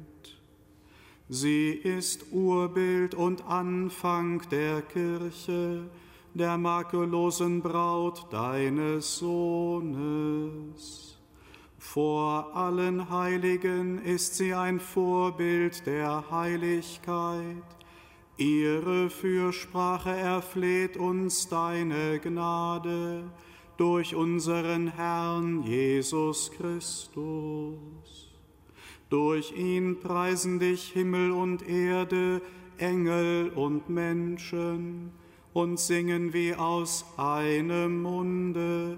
Sie 1.30 1.70
ist 1.72 2.34
Urbild 2.34 3.16
und 3.16 3.48
Anfang 3.48 4.42
der 4.50 4.82
Kirche, 4.82 5.90
der 6.34 6.58
makellosen 6.58 7.62
Braut 7.62 8.28
deines 8.30 9.20
Sohnes. 9.20 11.15
Vor 11.94 12.54
allen 12.54 13.10
Heiligen 13.10 14.04
ist 14.04 14.36
sie 14.36 14.54
ein 14.54 14.82
Vorbild 14.82 15.86
der 15.86 16.30
Heiligkeit. 16.30 17.64
Ihre 18.36 19.10
Fürsprache 19.10 20.10
erfleht 20.10 20.98
uns 20.98 21.48
deine 21.48 22.20
Gnade 22.20 23.24
durch 23.78 24.14
unseren 24.14 24.88
Herrn 24.88 25.64
Jesus 25.64 26.52
Christus. 26.52 28.34
Durch 29.10 29.56
ihn 29.56 30.02
preisen 30.02 30.60
dich 30.60 30.90
Himmel 30.90 31.32
und 31.32 31.66
Erde, 31.66 32.42
Engel 32.78 33.52
und 33.56 33.88
Menschen 33.90 35.12
und 35.54 35.80
singen 35.80 36.34
wie 36.34 36.56
aus 36.56 37.06
einem 37.16 38.02
Munde 38.02 38.98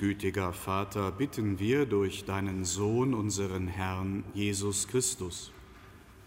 Gütiger 0.00 0.54
Vater, 0.54 1.12
bitten 1.12 1.58
wir 1.58 1.84
durch 1.84 2.24
deinen 2.24 2.64
Sohn, 2.64 3.12
unseren 3.12 3.68
Herrn 3.68 4.24
Jesus 4.32 4.88
Christus. 4.88 5.52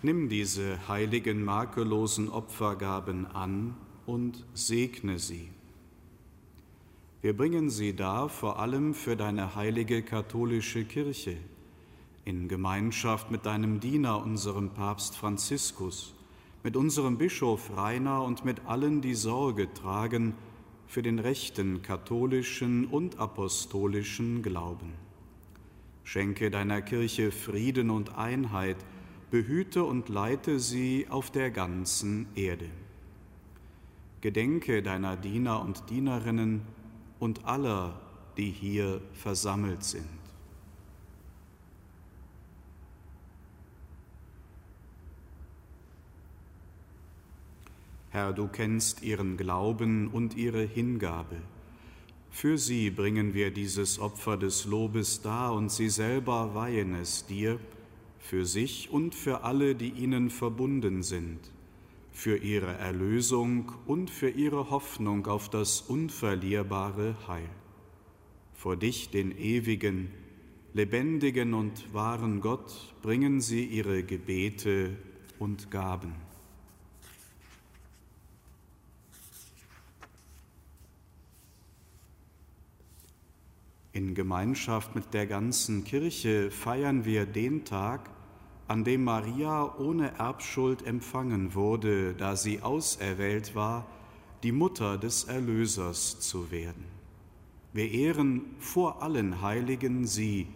Nimm 0.04 0.30
diese 0.30 0.88
heiligen, 0.88 1.44
makellosen 1.44 2.30
Opfergaben 2.30 3.26
an 3.26 3.74
und 4.06 4.46
segne 4.54 5.18
sie. 5.18 5.50
Wir 7.24 7.36
bringen 7.36 7.72
sie 7.72 7.96
dar 7.96 8.30
vor 8.30 8.60
allem 8.60 8.94
für 8.94 9.16
deine 9.16 9.56
heilige 9.56 10.04
katholische 10.04 10.86
Kirche, 10.86 11.38
in 12.26 12.48
Gemeinschaft 12.48 13.32
mit 13.32 13.48
deinem 13.48 13.80
Diener, 13.80 14.22
unserem 14.22 14.70
Papst 14.70 15.18
Franziskus, 15.18 16.14
mit 16.62 16.78
unserem 16.78 17.18
Bischof 17.18 17.76
Rainer 17.76 18.22
und 18.22 18.46
mit 18.46 18.68
allen, 18.68 19.02
die 19.02 19.16
Sorge 19.16 19.74
tragen, 19.74 20.36
für 20.94 21.02
den 21.02 21.18
rechten 21.18 21.82
katholischen 21.82 22.86
und 22.86 23.18
apostolischen 23.18 24.44
Glauben. 24.44 24.94
Schenke 26.04 26.52
deiner 26.52 26.84
Kirche 26.84 27.32
Frieden 27.32 27.90
und 27.90 28.16
Einheit, 28.16 28.78
behüte 29.32 29.86
und 29.86 30.08
leite 30.10 30.60
sie 30.60 31.08
auf 31.10 31.32
der 31.32 31.50
ganzen 31.50 32.28
Erde. 32.36 32.70
Gedenke 34.22 34.84
deiner 34.84 35.18
Diener 35.18 35.62
und 35.62 35.90
Dienerinnen 35.90 36.62
und 37.18 37.44
aller, 37.46 38.00
die 38.38 38.52
hier 38.52 39.02
versammelt 39.14 39.84
sind. 39.84 40.23
Herr, 48.14 48.32
du 48.32 48.48
kennst 48.48 49.02
ihren 49.02 49.38
Glauben 49.38 50.08
und 50.08 50.38
ihre 50.38 50.62
Hingabe. 50.62 51.38
Für 52.30 52.60
sie 52.60 52.92
bringen 52.92 53.34
wir 53.34 53.50
dieses 53.50 53.98
Opfer 53.98 54.38
des 54.38 54.66
Lobes 54.66 55.24
dar 55.24 55.56
und 55.56 55.72
sie 55.72 55.90
selber 55.90 56.54
weihen 56.54 56.94
es 56.94 57.26
dir 57.26 57.60
für 58.20 58.46
sich 58.46 58.92
und 58.92 59.16
für 59.16 59.44
alle, 59.44 59.74
die 59.74 59.90
ihnen 59.90 60.30
verbunden 60.30 61.02
sind, 61.02 61.40
für 62.12 62.38
ihre 62.38 62.74
Erlösung 62.74 63.72
und 63.88 64.12
für 64.12 64.30
ihre 64.30 64.70
Hoffnung 64.70 65.26
auf 65.26 65.50
das 65.50 65.82
unverlierbare 65.82 67.16
Heil. 67.28 67.50
Vor 68.54 68.76
dich, 68.76 69.10
den 69.10 69.36
ewigen, 69.36 70.12
lebendigen 70.76 71.56
und 71.56 71.92
wahren 71.96 72.42
Gott, 72.42 72.94
bringen 73.02 73.42
sie 73.42 73.66
ihre 73.66 74.04
Gebete 74.04 74.98
und 75.40 75.72
Gaben. 75.72 76.14
In 83.96 84.16
Gemeinschaft 84.16 84.96
mit 84.96 85.14
der 85.14 85.28
ganzen 85.28 85.84
Kirche 85.84 86.50
feiern 86.50 87.06
wir 87.06 87.28
den 87.28 87.64
Tag, 87.64 88.10
an 88.68 88.84
dem 88.84 89.04
Maria 89.04 89.72
ohne 89.78 90.18
Erbschuld 90.18 90.84
empfangen 90.84 91.54
wurde, 91.54 92.16
da 92.16 92.36
sie 92.36 92.64
auserwählt 92.64 93.54
war, 93.54 93.86
die 94.42 94.52
Mutter 94.52 94.98
des 94.98 95.26
Erlösers 95.26 96.20
zu 96.20 96.50
werden. 96.50 96.86
Wir 97.72 97.92
ehren 97.92 98.42
vor 98.58 99.04
allen 99.04 99.44
Heiligen 99.44 100.08
sie, 100.08 100.48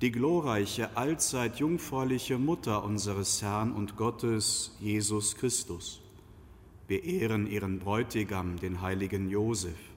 die 0.00 0.10
glorreiche, 0.10 0.96
allzeit 0.96 1.60
jungfräuliche 1.60 2.36
Mutter 2.36 2.82
unseres 2.82 3.42
Herrn 3.42 3.70
und 3.70 3.96
Gottes, 3.96 4.76
Jesus 4.80 5.36
Christus. 5.36 6.00
Wir 6.88 7.04
ehren 7.04 7.46
ihren 7.46 7.78
Bräutigam, 7.78 8.58
den 8.58 8.80
heiligen 8.82 9.30
Josef 9.30 9.91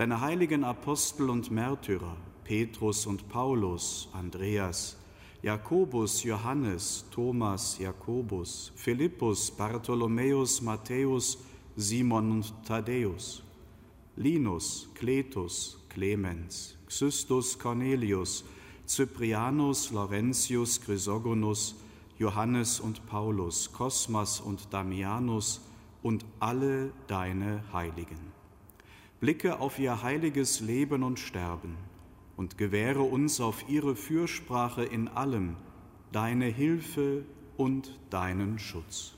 deine 0.00 0.22
heiligen 0.22 0.64
Apostel 0.64 1.28
und 1.28 1.50
Märtyrer, 1.50 2.16
Petrus 2.42 3.04
und 3.04 3.28
Paulus, 3.28 4.08
Andreas, 4.14 4.96
Jakobus, 5.42 6.24
Johannes, 6.24 7.04
Thomas, 7.10 7.78
Jakobus, 7.78 8.72
Philippus, 8.76 9.50
Bartholomäus, 9.50 10.62
Matthäus, 10.62 11.36
Simon 11.76 12.30
und 12.30 12.54
Thaddäus, 12.64 13.42
Linus, 14.16 14.88
Cletus, 14.94 15.78
Clemens, 15.90 16.78
Xystus, 16.86 17.58
Cornelius, 17.58 18.42
Cyprianus, 18.88 19.90
Laurentius, 19.90 20.80
Chrysogonus, 20.80 21.74
Johannes 22.18 22.80
und 22.80 23.04
Paulus, 23.06 23.70
Kosmas 23.70 24.40
und 24.40 24.72
Damianus 24.72 25.60
und 26.02 26.24
alle 26.38 26.90
deine 27.06 27.62
Heiligen 27.74 28.39
blicke 29.20 29.60
auf 29.60 29.78
ihr 29.78 30.02
heiliges 30.02 30.60
Leben 30.60 31.02
und 31.02 31.18
Sterben 31.18 31.76
und 32.36 32.56
gewähre 32.56 33.02
uns 33.02 33.40
auf 33.40 33.68
ihre 33.68 33.94
Fürsprache 33.94 34.82
in 34.82 35.08
allem 35.08 35.56
deine 36.10 36.46
Hilfe 36.46 37.24
und 37.58 37.98
deinen 38.08 38.58
Schutz. 38.58 39.12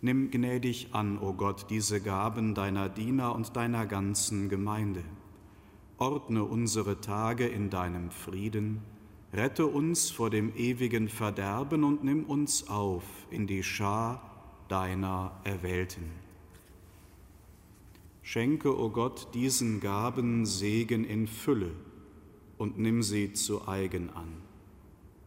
Nimm 0.00 0.30
gnädig 0.30 0.88
an, 0.92 1.18
o 1.18 1.28
oh 1.28 1.32
Gott, 1.32 1.66
diese 1.68 2.00
Gaben 2.00 2.54
deiner 2.54 2.88
Diener 2.88 3.34
und 3.34 3.56
deiner 3.56 3.86
ganzen 3.86 4.48
Gemeinde. 4.48 5.02
Ordne 5.98 6.44
unsere 6.44 7.00
Tage 7.00 7.46
in 7.46 7.70
deinem 7.70 8.10
Frieden, 8.10 8.82
rette 9.32 9.66
uns 9.66 10.10
vor 10.10 10.30
dem 10.30 10.54
ewigen 10.56 11.08
Verderben 11.08 11.84
und 11.84 12.04
nimm 12.04 12.24
uns 12.24 12.68
auf 12.68 13.04
in 13.30 13.46
die 13.46 13.62
Schar 13.62 14.22
deiner 14.68 15.32
Erwählten. 15.44 16.21
Schenke, 18.22 18.76
o 18.76 18.84
oh 18.84 18.90
Gott, 18.90 19.34
diesen 19.34 19.80
Gaben 19.80 20.46
Segen 20.46 21.04
in 21.04 21.26
Fülle 21.26 21.72
und 22.56 22.78
nimm 22.78 23.02
sie 23.02 23.32
zu 23.32 23.66
eigen 23.66 24.10
an. 24.10 24.42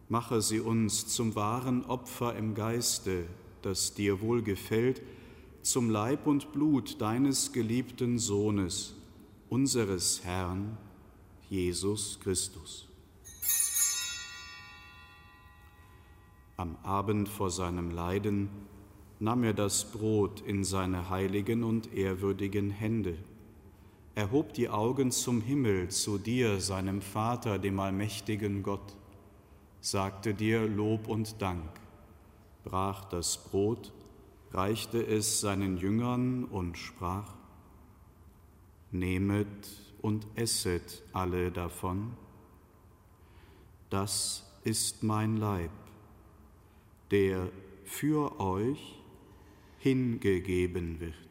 Mache 0.08 0.42
sie 0.42 0.62
uns 0.62 1.08
zum 1.08 1.36
wahren 1.36 1.84
Opfer 1.86 2.36
im 2.36 2.56
Geiste, 2.56 3.26
das 3.62 3.94
dir 3.94 4.22
wohlgefällt, 4.22 5.02
zum 5.62 5.90
Leib 5.90 6.28
und 6.28 6.54
Blut 6.54 7.02
deines 7.02 7.52
geliebten 7.52 8.20
Sohnes, 8.20 8.94
unseres 9.50 10.24
Herrn, 10.24 10.78
Jesus 11.50 12.20
Christus. 12.22 12.88
Am 16.56 16.78
Abend 16.84 17.28
vor 17.28 17.50
seinem 17.50 17.92
Leiden 17.92 18.50
nahm 19.26 19.44
er 19.44 19.54
das 19.56 19.86
Brot 19.92 20.42
in 20.42 20.64
seine 20.64 21.10
heiligen 21.10 21.64
und 21.64 21.92
ehrwürdigen 21.92 22.70
Hände, 22.70 23.18
erhob 24.14 24.54
die 24.54 24.70
Augen 24.70 25.10
zum 25.10 25.42
Himmel, 25.42 25.90
zu 25.90 26.20
dir, 26.20 26.62
seinem 26.62 27.02
Vater, 27.02 27.58
dem 27.58 27.80
allmächtigen 27.80 28.62
Gott, 28.62 28.96
sagte 29.82 30.36
dir 30.36 30.68
Lob 30.68 31.08
und 31.08 31.42
Dank, 31.42 31.68
brach 32.64 33.06
das 33.06 33.44
Brot, 33.46 33.92
reichte 34.52 35.04
es 35.04 35.42
seinen 35.42 35.78
Jüngern 35.78 36.44
und 36.44 36.78
sprach, 36.78 37.34
Nehmet 38.92 39.48
und 40.04 40.28
esset 40.36 41.02
alle 41.14 41.52
davon, 41.52 42.12
das 43.90 44.46
ist 44.64 45.02
mein 45.02 45.38
Leib, 45.38 45.72
der 47.10 47.50
für 47.86 48.40
euch 48.40 49.02
hingegeben 49.86 51.00
wird. 51.00 51.25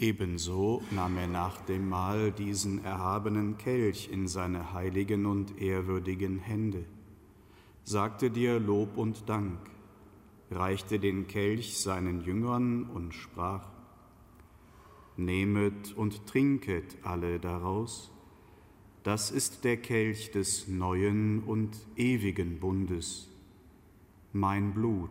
Ebenso 0.00 0.82
nahm 0.92 1.18
er 1.18 1.26
nach 1.26 1.60
dem 1.66 1.90
Mahl 1.90 2.32
diesen 2.32 2.82
erhabenen 2.82 3.58
Kelch 3.58 4.08
in 4.10 4.28
seine 4.28 4.72
heiligen 4.72 5.26
und 5.26 5.60
ehrwürdigen 5.60 6.38
Hände, 6.38 6.86
sagte 7.84 8.30
dir 8.30 8.58
Lob 8.58 8.96
und 8.96 9.28
Dank, 9.28 9.58
reichte 10.50 10.98
den 10.98 11.26
Kelch 11.26 11.78
seinen 11.78 12.22
Jüngern 12.22 12.84
und 12.84 13.12
sprach, 13.12 13.68
Nehmet 15.18 15.92
und 15.94 16.26
trinket 16.26 16.96
alle 17.02 17.38
daraus, 17.38 18.10
das 19.02 19.30
ist 19.30 19.64
der 19.64 19.76
Kelch 19.76 20.30
des 20.30 20.66
neuen 20.66 21.42
und 21.42 21.76
ewigen 21.96 22.58
Bundes, 22.58 23.28
mein 24.32 24.72
Blut 24.72 25.10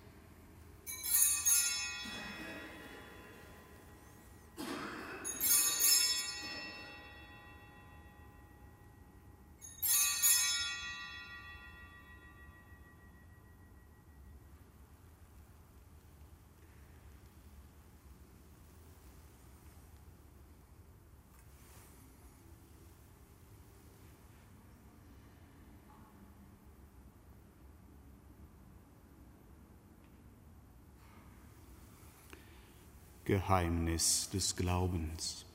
Geheimnis 33.41 34.29
des 34.31 34.55
Glaubens. 34.55 35.45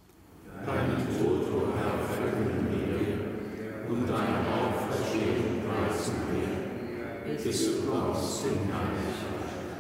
Deinen 0.67 1.07
Tod, 1.19 1.53
o 1.53 1.57
oh 1.57 1.79
Herr, 1.79 1.99
verkünden 2.05 2.67
wir 2.73 3.91
und 3.91 4.09
deine 4.09 4.39
Auferstehung 4.55 5.63
preisen 5.65 6.15
wir, 6.33 7.37
bis 7.45 7.65
du 7.65 7.87
kommst 7.87 8.45
in 8.45 8.59
Herrlichkeit. 8.73 9.71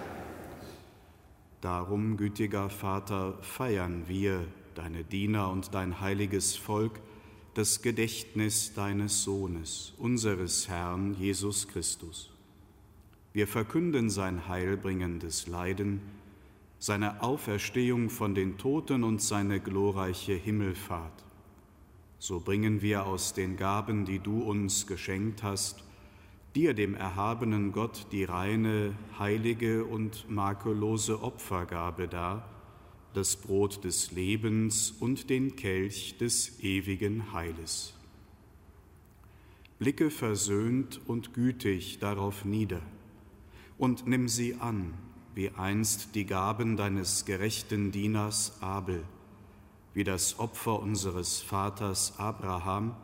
Darum, 1.61 2.16
gütiger 2.16 2.70
Vater, 2.70 3.38
feiern 3.40 4.04
wir, 4.07 4.46
deine 4.76 5.02
Diener 5.02 5.50
und 5.50 5.74
dein 5.74 6.00
heiliges 6.00 6.54
Volk, 6.54 7.00
das 7.54 7.82
Gedächtnis 7.82 8.72
deines 8.72 9.24
Sohnes, 9.24 9.94
unseres 9.98 10.68
Herrn 10.68 11.14
Jesus 11.14 11.66
Christus. 11.66 12.30
Wir 13.32 13.48
verkünden 13.48 14.11
sein 14.11 14.46
heilbringendes 14.46 15.48
Leiden, 15.48 16.00
seine 16.79 17.22
Auferstehung 17.22 18.11
von 18.11 18.35
den 18.35 18.59
Toten 18.59 19.05
und 19.05 19.22
seine 19.22 19.61
glorreiche 19.61 20.35
Himmelfahrt. 20.35 21.24
So 22.18 22.41
bringen 22.41 22.83
wir 22.83 23.07
aus 23.07 23.35
den 23.35 23.57
Gaben, 23.57 24.05
die 24.05 24.18
du 24.18 24.41
uns 24.41 24.87
geschenkt 24.87 25.43
hast, 25.43 25.85
dir, 26.55 26.74
dem 26.74 26.95
erhabenen 26.95 27.72
Gott, 27.72 28.07
die 28.12 28.24
reine, 28.24 28.95
heilige 29.18 29.85
und 29.85 30.29
makellose 30.31 31.22
Opfergabe 31.22 32.09
dar, 32.09 32.49
das 33.12 33.37
Brot 33.37 33.85
des 33.85 34.12
Lebens 34.12 34.91
und 34.91 35.31
den 35.31 35.57
Kelch 35.57 36.16
des 36.18 36.61
ewigen 36.61 37.33
Heiles. 37.33 37.95
Blicke 39.79 40.11
versöhnt 40.11 41.01
und 41.07 41.35
gütig 41.35 41.99
darauf 41.99 42.47
nieder 42.47 42.81
und 43.77 44.07
nimm 44.07 44.27
sie 44.29 44.55
an, 44.55 44.95
wie 45.37 45.51
einst 45.51 46.16
die 46.16 46.26
Gaben 46.26 46.76
deines 46.76 47.24
gerechten 47.24 47.93
Dieners 47.93 48.61
Abel, 48.61 49.05
wie 49.95 50.03
das 50.03 50.41
Opfer 50.41 50.80
unseres 50.80 51.41
Vaters 51.41 52.14
Abraham, 52.18 52.97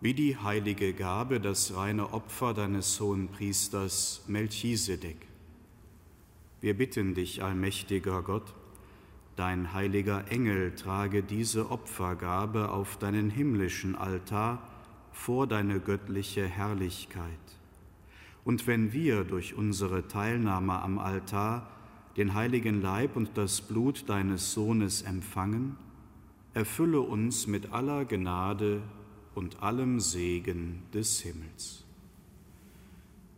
wie 0.00 0.14
die 0.14 0.38
heilige 0.38 0.94
Gabe, 0.94 1.40
das 1.40 1.74
reine 1.74 2.14
Opfer 2.14 2.54
deines 2.54 2.98
hohen 3.00 3.28
Priesters 3.28 4.22
Melchisedek. 4.28 5.26
Wir 6.62 6.74
bitten 6.74 7.14
dich, 7.14 7.42
allmächtiger 7.42 8.22
Gott, 8.22 8.54
Dein 9.40 9.72
heiliger 9.72 10.30
Engel 10.30 10.74
trage 10.74 11.22
diese 11.22 11.70
Opfergabe 11.70 12.68
auf 12.68 12.98
deinen 12.98 13.30
himmlischen 13.30 13.94
Altar 13.96 14.62
vor 15.12 15.46
deine 15.46 15.80
göttliche 15.80 16.46
Herrlichkeit. 16.46 17.59
Und 18.44 18.66
wenn 18.66 18.92
wir 18.92 19.24
durch 19.24 19.54
unsere 19.54 20.08
Teilnahme 20.08 20.80
am 20.80 20.98
Altar 20.98 21.70
den 22.16 22.34
heiligen 22.34 22.82
Leib 22.82 23.16
und 23.16 23.30
das 23.34 23.60
Blut 23.60 24.08
deines 24.08 24.52
Sohnes 24.52 25.02
empfangen, 25.02 25.76
erfülle 26.54 27.00
uns 27.00 27.46
mit 27.46 27.72
aller 27.72 28.04
Gnade 28.04 28.82
und 29.34 29.62
allem 29.62 30.00
Segen 30.00 30.82
des 30.92 31.20
Himmels. 31.20 31.84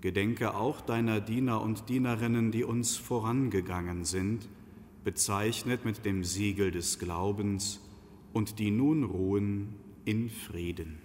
Gedenke 0.00 0.54
auch 0.54 0.80
deiner 0.80 1.20
Diener 1.20 1.60
und 1.60 1.88
Dienerinnen, 1.88 2.50
die 2.50 2.64
uns 2.64 2.96
vorangegangen 2.96 4.04
sind, 4.04 4.48
bezeichnet 5.04 5.84
mit 5.84 6.04
dem 6.04 6.24
Siegel 6.24 6.70
des 6.70 6.98
Glaubens 6.98 7.80
und 8.32 8.58
die 8.58 8.70
nun 8.70 9.04
ruhen 9.04 9.74
in 10.04 10.30
Frieden. 10.30 11.01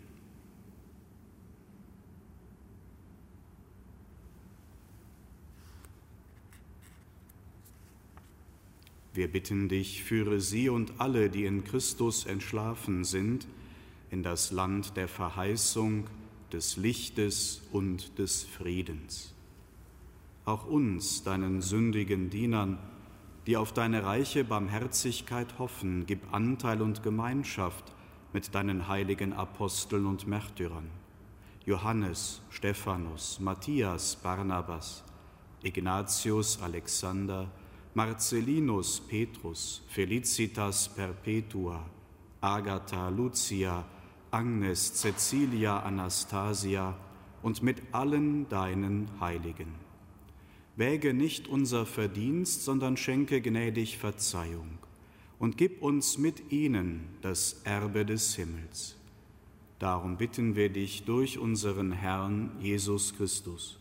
Wir 9.17 9.31
bitten 9.31 9.67
dich, 9.67 10.03
führe 10.03 10.39
sie 10.39 10.69
und 10.69 10.93
alle, 10.99 11.31
die 11.31 11.45
in 11.45 11.63
Christus 11.63 12.27
entschlafen 12.27 13.03
sind, 13.03 13.47
in 14.11 14.21
das 14.21 14.51
Land 14.51 14.95
der 14.95 15.07
Verheißung, 15.07 16.03
des 16.53 16.77
Lichtes 16.77 17.63
und 17.71 18.19
des 18.19 18.43
Friedens. 18.43 19.33
Auch 20.45 20.67
uns, 20.67 21.23
deinen 21.23 21.63
sündigen 21.63 22.29
Dienern, 22.29 22.77
die 23.47 23.57
auf 23.57 23.73
deine 23.73 24.03
reiche 24.03 24.43
Barmherzigkeit 24.43 25.57
hoffen, 25.57 26.05
gib 26.05 26.31
Anteil 26.31 26.83
und 26.83 27.01
Gemeinschaft 27.01 27.85
mit 28.33 28.53
deinen 28.53 28.87
heiligen 28.87 29.33
Aposteln 29.33 30.05
und 30.05 30.27
Märtyrern, 30.27 30.91
Johannes, 31.65 32.39
Stephanus, 32.51 33.39
Matthias, 33.39 34.15
Barnabas, 34.15 35.03
Ignatius, 35.63 36.61
Alexander, 36.61 37.49
Marcellinus, 37.97 38.99
Petrus, 38.99 39.81
Felicitas 39.87 40.87
Perpetua, 40.87 41.83
Agatha, 42.39 43.09
Lucia, 43.09 43.83
Agnes, 44.29 44.93
Cecilia, 45.01 45.79
Anastasia 45.79 46.95
und 47.41 47.63
mit 47.63 47.81
allen 47.91 48.47
deinen 48.49 49.09
Heiligen 49.19 49.87
wäge 50.75 51.15
nicht 51.15 51.47
unser 51.47 51.87
Verdienst, 51.87 52.63
sondern 52.63 52.97
schenke 52.97 53.41
gnädig 53.41 53.97
Verzeihung 53.97 54.77
und 55.39 55.57
gib 55.57 55.81
uns 55.81 56.19
mit 56.19 56.51
ihnen 56.51 57.09
das 57.23 57.61
Erbe 57.63 58.05
des 58.05 58.35
Himmels. 58.35 58.95
Darum 59.79 60.17
bitten 60.17 60.55
wir 60.55 60.69
dich 60.69 61.05
durch 61.05 61.39
unseren 61.39 61.93
Herrn 61.93 62.51
Jesus 62.61 63.17
Christus, 63.17 63.79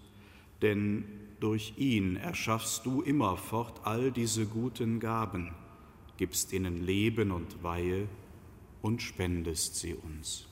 denn 0.63 1.05
durch 1.41 1.75
ihn 1.77 2.17
erschaffst 2.17 2.87
du 2.87 3.03
immerfort 3.03 3.81
all 3.85 4.11
diese 4.11 4.47
guten 4.47 5.01
Gaben, 5.01 5.55
gibst 6.17 6.53
ihnen 6.53 6.85
Leben 6.85 7.31
und 7.31 7.63
Weihe 7.63 8.09
und 8.83 9.03
spendest 9.03 9.77
sie 9.77 9.95
uns. 9.95 10.47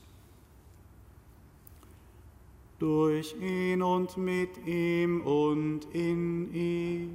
Durch 2.79 3.35
ihn 3.41 3.81
und 3.81 4.17
mit 4.17 4.65
ihm 4.67 5.21
und 5.21 5.85
in 5.93 6.53
ihm 6.53 7.09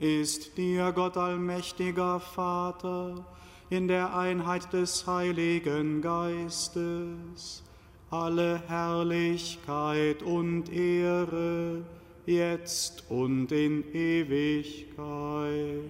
ist 0.00 0.58
dir 0.58 0.92
Gott 0.92 1.16
allmächtiger 1.16 2.20
Vater 2.20 3.24
in 3.70 3.88
der 3.88 4.16
Einheit 4.16 4.72
des 4.72 5.06
Heiligen 5.06 6.02
Geistes 6.02 7.62
alle 8.10 8.62
Herrlichkeit 8.68 10.22
und 10.22 10.72
Ehre, 10.72 11.82
jetzt 12.26 13.10
und 13.10 13.52
in 13.52 13.84
Ewigkeit. 13.94 15.84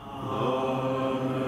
Amen. 0.00 1.42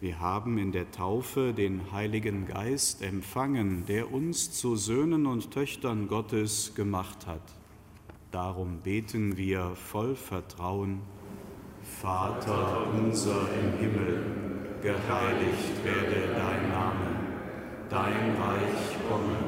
Wir 0.00 0.20
haben 0.20 0.58
in 0.58 0.70
der 0.70 0.92
Taufe 0.92 1.52
den 1.52 1.90
Heiligen 1.90 2.46
Geist 2.46 3.02
empfangen, 3.02 3.84
der 3.86 4.12
uns 4.12 4.52
zu 4.52 4.76
Söhnen 4.76 5.26
und 5.26 5.50
Töchtern 5.50 6.06
Gottes 6.06 6.76
gemacht 6.76 7.26
hat. 7.26 7.42
Darum 8.30 8.78
beten 8.78 9.36
wir 9.36 9.72
voll 9.74 10.14
Vertrauen. 10.14 11.00
Vater 11.82 12.86
unser 12.92 13.48
im 13.60 13.78
Himmel, 13.80 14.24
geheiligt 14.82 15.82
werde 15.82 16.32
dein 16.32 16.68
Name, 16.68 17.16
dein 17.90 18.36
Reich 18.36 18.96
komme, 19.08 19.47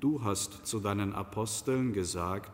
du 0.00 0.24
hast 0.24 0.66
zu 0.66 0.80
deinen 0.80 1.12
Aposteln 1.12 1.92
gesagt, 1.92 2.50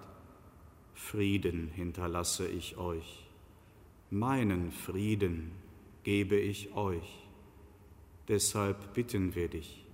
Frieden 0.94 1.68
hinterlasse 1.68 2.48
ich 2.48 2.76
euch, 2.76 3.28
meinen 4.10 4.72
Frieden 4.72 5.52
gebe 6.02 6.36
ich 6.36 6.74
euch. 6.74 7.26
Deshalb 8.28 8.94
bitten 8.94 9.34
wir 9.34 9.48
dich, 9.48 9.84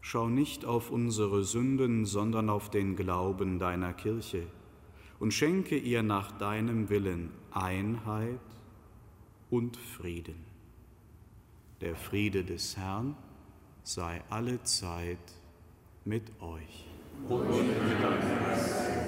schau 0.00 0.28
nicht 0.28 0.64
auf 0.64 0.90
unsere 0.90 1.44
Sünden, 1.44 2.06
sondern 2.06 2.48
auf 2.48 2.70
den 2.70 2.96
Glauben 2.96 3.58
deiner 3.58 3.92
Kirche 3.92 4.46
und 5.20 5.34
schenke 5.34 5.76
ihr 5.76 6.02
nach 6.02 6.32
deinem 6.32 6.88
Willen 6.88 7.30
Einheit 7.50 8.40
und 9.50 9.76
Frieden. 9.76 10.46
Der 11.80 11.94
Friede 11.94 12.44
des 12.44 12.76
Herrn 12.76 13.16
sei 13.82 14.22
alle 14.30 14.62
Zeit 14.62 15.37
mit 16.08 16.22
euch. 16.40 16.86
Und 17.28 17.50
mit 17.50 18.02
deinem 18.02 18.46
Geist. 18.46 19.07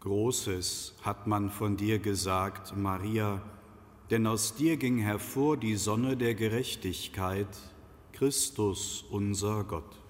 Großes 0.00 0.94
hat 1.02 1.26
man 1.26 1.50
von 1.50 1.76
dir 1.76 1.98
gesagt, 1.98 2.74
Maria, 2.74 3.42
denn 4.10 4.26
aus 4.26 4.54
dir 4.54 4.78
ging 4.78 4.98
hervor 4.98 5.58
die 5.58 5.76
Sonne 5.76 6.16
der 6.16 6.34
Gerechtigkeit, 6.34 7.46
Christus 8.12 9.04
unser 9.10 9.62
Gott. 9.64 10.00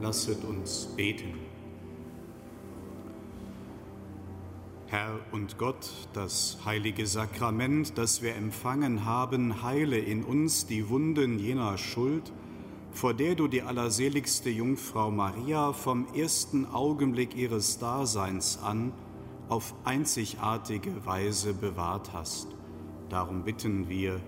Lasset 0.00 0.44
uns 0.44 0.86
beten. 0.96 1.34
Herr 4.86 5.20
und 5.32 5.58
Gott, 5.58 5.90
das 6.14 6.58
heilige 6.64 7.06
Sakrament, 7.06 7.98
das 7.98 8.22
wir 8.22 8.34
empfangen 8.36 9.04
haben, 9.04 9.62
heile 9.62 9.98
in 9.98 10.24
uns 10.24 10.66
die 10.66 10.88
Wunden 10.88 11.38
jener 11.38 11.76
Schuld, 11.76 12.32
vor 12.92 13.12
der 13.12 13.34
du 13.34 13.48
die 13.48 13.62
allerseligste 13.62 14.48
Jungfrau 14.48 15.10
Maria 15.10 15.72
vom 15.72 16.06
ersten 16.14 16.64
Augenblick 16.64 17.36
ihres 17.36 17.78
Daseins 17.78 18.60
an 18.62 18.92
auf 19.48 19.74
einzigartige 19.84 21.04
Weise 21.04 21.52
bewahrt 21.54 22.12
hast. 22.12 22.48
Darum 23.08 23.42
bitten 23.42 23.88
wir 23.88 24.20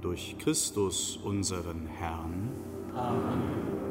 durch 0.00 0.36
Christus 0.38 1.16
unseren 1.16 1.86
Herrn. 1.86 2.50
Amen. 2.94 3.83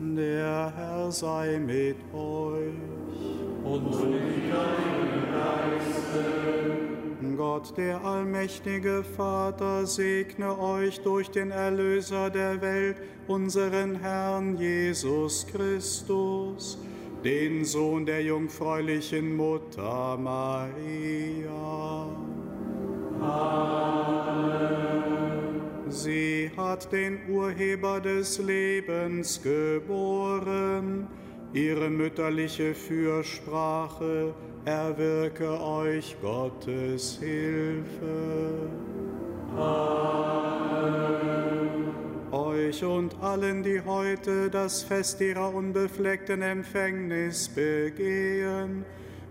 Der 0.00 0.72
Herr 0.76 1.10
sei 1.10 1.58
mit 1.58 1.96
euch. 2.14 2.72
Und 3.64 3.90
mit 4.10 4.52
deinem 4.52 5.24
Geiste. 5.32 6.88
Gott, 7.36 7.76
der 7.76 8.04
allmächtige 8.04 9.04
Vater, 9.16 9.86
segne 9.86 10.58
euch 10.58 11.00
durch 11.00 11.30
den 11.30 11.50
Erlöser 11.50 12.30
der 12.30 12.60
Welt, 12.60 12.96
unseren 13.26 13.96
Herrn 13.96 14.56
Jesus 14.56 15.46
Christus, 15.46 16.78
den 17.24 17.64
Sohn 17.64 18.06
der 18.06 18.22
jungfräulichen 18.22 19.36
Mutter 19.36 20.16
Maria. 20.16 22.08
Amen. 23.20 24.77
Sie 25.90 26.50
hat 26.56 26.92
den 26.92 27.18
Urheber 27.28 28.00
des 28.00 28.38
Lebens 28.38 29.42
geboren, 29.42 31.06
ihre 31.52 31.88
mütterliche 31.88 32.74
Fürsprache 32.74 34.34
erwirke 34.64 35.60
euch 35.60 36.16
Gottes 36.20 37.18
Hilfe. 37.18 38.68
Amen. 39.56 40.68
Euch 42.32 42.84
und 42.84 43.16
allen, 43.22 43.62
die 43.62 43.80
heute 43.80 44.50
das 44.50 44.82
Fest 44.82 45.20
ihrer 45.22 45.54
unbefleckten 45.54 46.42
Empfängnis 46.42 47.48
begehen, 47.48 48.84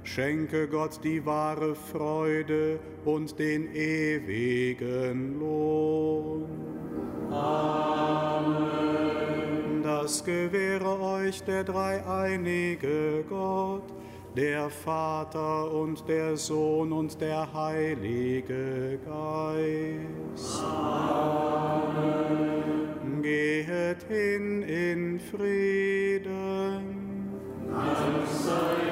schenke 0.08 0.68
Gott 0.68 1.00
die 1.04 1.26
wahre 1.26 1.76
Freude 1.76 2.80
und 3.06 3.38
den 3.38 3.76
ewigen 3.76 5.40
Lohn. 5.40 6.46
Amen. 7.30 8.88
Das 9.84 10.24
gewähre 10.24 11.00
euch 11.02 11.44
der 11.44 11.66
dreieinige 11.66 13.26
Gott, 13.28 13.84
der 14.36 14.70
Vater 14.70 15.72
und 15.74 16.08
der 16.08 16.38
Sohn 16.38 16.94
und 16.94 17.20
der 17.20 17.54
Heilige 17.54 19.00
Geist. 19.06 20.64
Amen. 20.64 22.08
Gehet 23.22 24.04
hin 24.04 24.62
in 24.64 25.20
Frieden. 25.20 26.87
I'm 27.80 28.26
sorry, 28.26 28.88